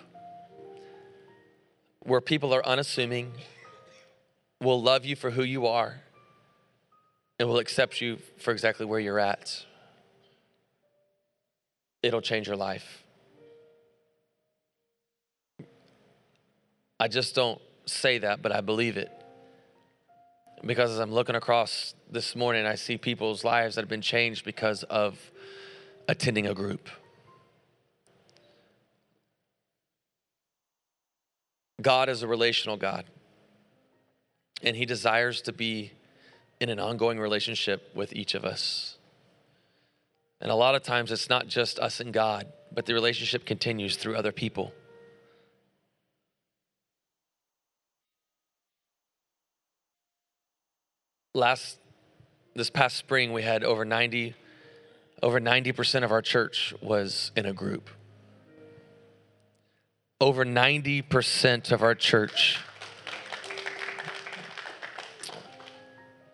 [2.02, 3.32] where people are unassuming,
[4.62, 6.02] will love you for who you are,
[7.40, 9.66] and will accept you for exactly where you're at,
[12.02, 13.04] it'll change your life.
[17.00, 19.12] I just don't say that, but I believe it.
[20.66, 24.46] Because as I'm looking across this morning, I see people's lives that have been changed
[24.46, 25.20] because of
[26.08, 26.90] attending a group.
[31.82, 33.06] God is a relational God,
[34.64, 35.92] and He desires to be
[36.60, 38.98] in an ongoing relationship with each of us.
[40.42, 43.96] And a lot of times it's not just us and God, but the relationship continues
[43.96, 44.74] through other people.
[51.36, 51.78] last
[52.56, 54.34] this past spring we had over 90
[55.22, 57.90] over 90% of our church was in a group
[60.22, 62.62] over 90% of our church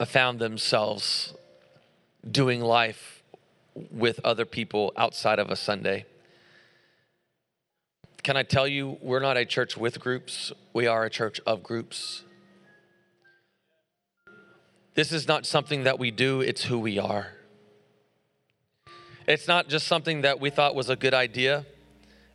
[0.05, 1.33] found themselves
[2.29, 3.23] doing life
[3.91, 6.05] with other people outside of a Sunday.
[8.23, 11.63] Can I tell you, we're not a church with groups, we are a church of
[11.63, 12.23] groups.
[14.93, 17.27] This is not something that we do, it's who we are.
[19.27, 21.65] It's not just something that we thought was a good idea.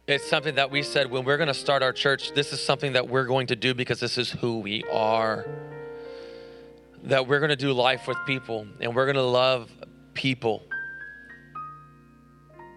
[0.07, 2.93] It's something that we said when we're going to start our church, this is something
[2.93, 5.45] that we're going to do because this is who we are.
[7.07, 9.71] That we're going to do life with people and we're going to love
[10.15, 10.63] people.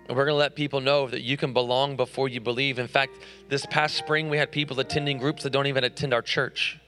[0.08, 2.80] And we're going to let people know that you can belong before you believe.
[2.80, 3.18] In fact,
[3.48, 6.80] this past spring, we had people attending groups that don't even attend our church,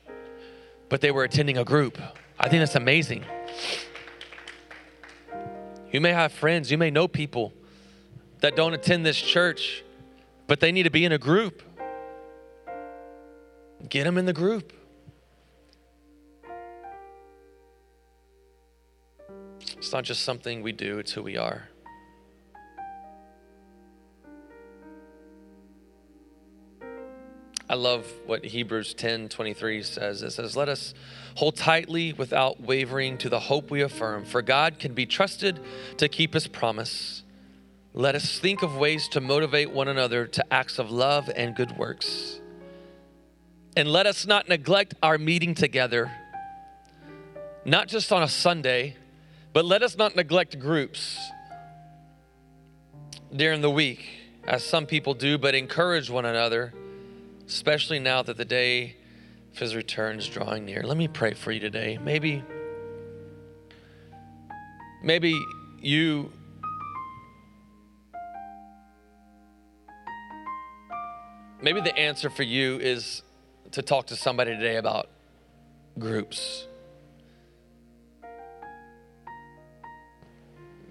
[0.89, 1.99] but they were attending a group.
[2.39, 3.25] I think that's amazing.
[5.91, 7.53] You may have friends, you may know people
[8.39, 9.83] that don't attend this church,
[10.47, 11.61] but they need to be in a group.
[13.87, 14.73] Get them in the group.
[19.81, 21.67] It's not just something we do, it's who we are.
[27.67, 30.21] I love what Hebrews 10 23 says.
[30.21, 30.93] It says, Let us
[31.33, 35.59] hold tightly without wavering to the hope we affirm, for God can be trusted
[35.97, 37.23] to keep his promise.
[37.95, 41.75] Let us think of ways to motivate one another to acts of love and good
[41.75, 42.39] works.
[43.75, 46.11] And let us not neglect our meeting together,
[47.65, 48.97] not just on a Sunday,
[49.53, 51.17] but let us not neglect groups
[53.35, 54.07] during the week,
[54.45, 56.73] as some people do, but encourage one another
[57.51, 58.95] especially now that the day
[59.51, 60.83] of his return is drawing near.
[60.83, 61.99] Let me pray for you today.
[62.01, 62.41] Maybe,
[65.03, 65.37] maybe
[65.81, 66.31] you
[71.61, 73.21] maybe the answer for you is
[73.71, 75.09] to talk to somebody today about
[75.99, 76.67] groups.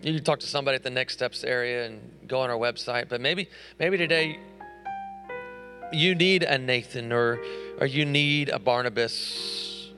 [0.03, 3.11] You can talk to somebody at the Next Steps area and go on our website,
[3.11, 3.49] but maybe
[3.79, 4.39] maybe today
[5.93, 7.39] you need a Nathan or,
[7.79, 9.91] or you need a Barnabas,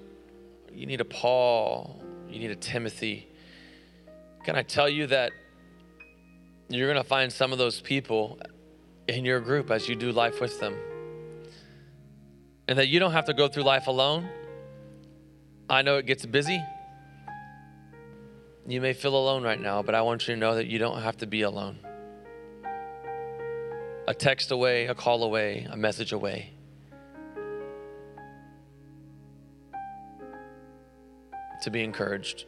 [0.72, 3.28] you need a Paul, you need a Timothy.
[4.44, 5.30] Can I tell you that
[6.68, 8.40] you're going to find some of those people
[9.06, 10.74] in your group as you do life with them?
[12.66, 14.28] And that you don't have to go through life alone.
[15.68, 16.60] I know it gets busy.
[18.66, 21.02] You may feel alone right now, but I want you to know that you don't
[21.02, 21.78] have to be alone
[24.06, 26.50] a text away, a call away, a message away.
[31.62, 32.44] To be encouraged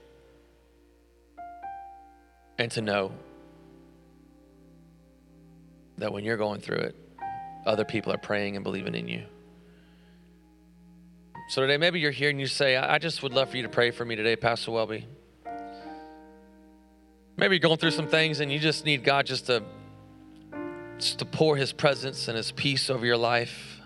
[2.59, 3.13] and to know
[5.99, 6.97] that when you're going through it,
[7.65, 9.25] other people are praying and believing in you.
[11.51, 13.69] So today, maybe you're here and you say, I just would love for you to
[13.69, 15.07] pray for me today, Pastor Welby.
[17.37, 19.63] Maybe you're going through some things and you just need God just to
[20.99, 23.81] just to pour His presence and His peace over your life.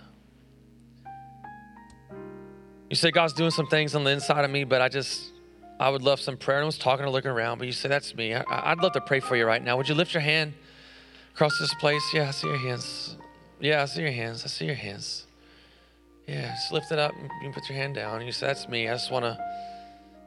[2.90, 5.32] You say, God's doing some things on the inside of me, but I just,
[5.78, 6.62] I would love some prayer.
[6.62, 8.34] I was talking or looking around, but you say, That's me.
[8.34, 9.76] I, would love to pray for you right now.
[9.76, 10.54] Would you lift your hand
[11.34, 12.02] across this place?
[12.14, 13.16] Yeah, I see your hands.
[13.60, 14.44] Yeah, I see your hands.
[14.44, 15.26] I see your hands.
[16.26, 18.24] Yeah, just lift it up and you put your hand down.
[18.24, 18.88] You say, That's me.
[18.88, 19.38] I just want to,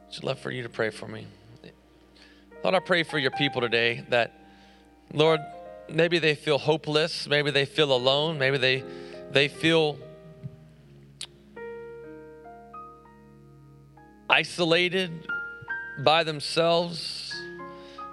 [0.08, 1.26] just love for you to pray for me.
[2.62, 4.32] Lord, I pray for your people today that,
[5.12, 5.40] Lord,
[5.88, 8.84] maybe they feel hopeless, maybe they feel alone, maybe they
[9.32, 9.98] they feel
[14.30, 15.10] isolated
[16.04, 17.34] by themselves.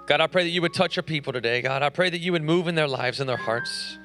[0.06, 1.62] God, I pray that you would touch your people today.
[1.62, 3.99] God, I pray that you would move in their lives and their hearts.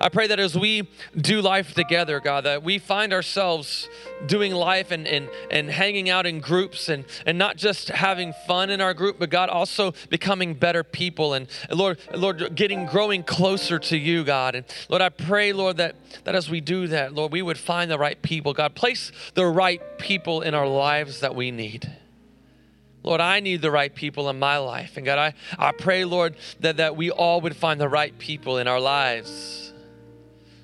[0.00, 3.88] I pray that as we do life together, God, that we find ourselves
[4.26, 8.70] doing life and, and, and hanging out in groups and, and not just having fun
[8.70, 13.78] in our group, but God, also becoming better people and, Lord, Lord, getting growing closer
[13.78, 14.54] to you, God.
[14.54, 17.90] And Lord, I pray, Lord, that, that as we do that, Lord, we would find
[17.90, 18.52] the right people.
[18.54, 21.90] God, place the right people in our lives that we need.
[23.02, 24.96] Lord, I need the right people in my life.
[24.96, 28.58] And God, I, I pray, Lord, that, that we all would find the right people
[28.58, 29.71] in our lives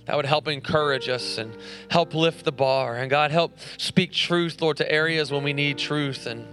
[0.09, 1.54] that would help encourage us and
[1.90, 2.96] help lift the bar.
[2.96, 6.26] And God, help speak truth, Lord, to areas when we need truth.
[6.26, 6.46] And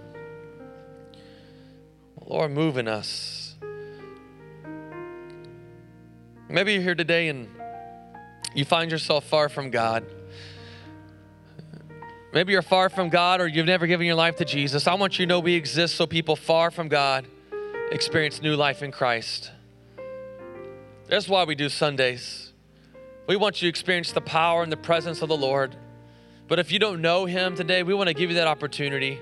[2.26, 3.54] Lord, move in us.
[6.50, 7.48] Maybe you're here today and
[8.54, 10.04] you find yourself far from God.
[12.34, 14.86] Maybe you're far from God or you've never given your life to Jesus.
[14.86, 17.26] I want you to know we exist so people far from God
[17.90, 19.50] experience new life in Christ.
[21.06, 22.45] That's why we do Sundays.
[23.26, 25.76] We want you to experience the power and the presence of the Lord.
[26.48, 29.20] But if you don't know Him today, we want to give you that opportunity.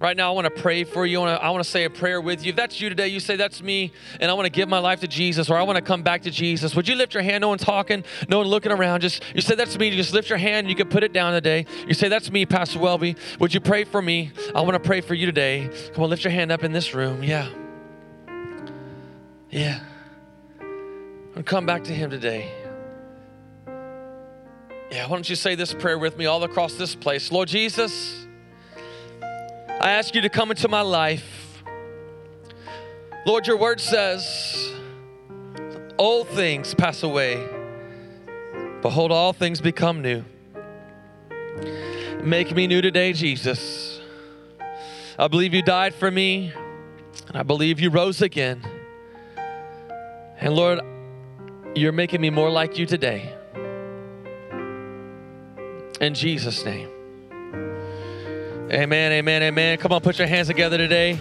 [0.00, 1.20] Right now, I want to pray for you.
[1.20, 2.50] I want, to, say a prayer with you.
[2.50, 5.00] If that's you today, you say, That's me, and I want to give my life
[5.00, 6.76] to Jesus, or I want to come back to Jesus.
[6.76, 7.42] Would you lift your hand?
[7.42, 9.00] No one talking, no one looking around.
[9.00, 9.88] Just you say, That's me.
[9.88, 10.68] You just lift your hand.
[10.68, 11.66] You can put it down today.
[11.86, 13.16] You say, That's me, Pastor Welby.
[13.40, 14.30] Would you pray for me?
[14.54, 15.68] I want to pray for you today.
[15.94, 17.24] Come on, lift your hand up in this room.
[17.24, 17.48] Yeah.
[19.50, 19.80] Yeah.
[21.38, 22.50] And come back to Him today.
[24.90, 27.30] Yeah, why don't you say this prayer with me all across this place?
[27.30, 28.26] Lord Jesus,
[29.22, 31.62] I ask you to come into my life.
[33.24, 34.72] Lord, your word says,
[35.96, 37.46] old things pass away.
[38.82, 40.24] Behold, all things become new.
[42.20, 44.00] Make me new today, Jesus.
[45.16, 46.52] I believe you died for me,
[47.28, 48.60] and I believe you rose again.
[50.40, 50.80] And Lord,
[51.74, 53.34] you're making me more like you today.
[56.00, 56.88] In Jesus' name.
[58.70, 59.78] Amen, amen, amen.
[59.78, 61.18] Come on, put your hands together today.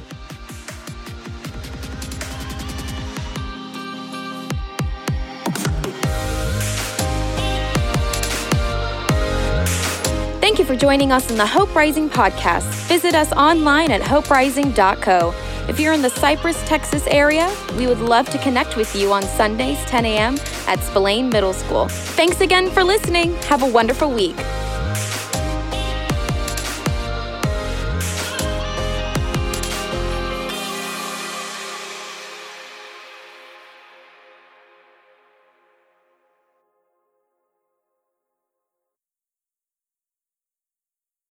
[10.41, 12.63] Thank you for joining us on the Hope Rising podcast.
[12.87, 15.46] Visit us online at hoperising.co.
[15.67, 19.21] If you're in the Cypress, Texas area, we would love to connect with you on
[19.23, 20.37] Sundays, 10 a.m.
[20.65, 21.89] at Spillane Middle School.
[21.89, 23.35] Thanks again for listening.
[23.43, 24.37] Have a wonderful week.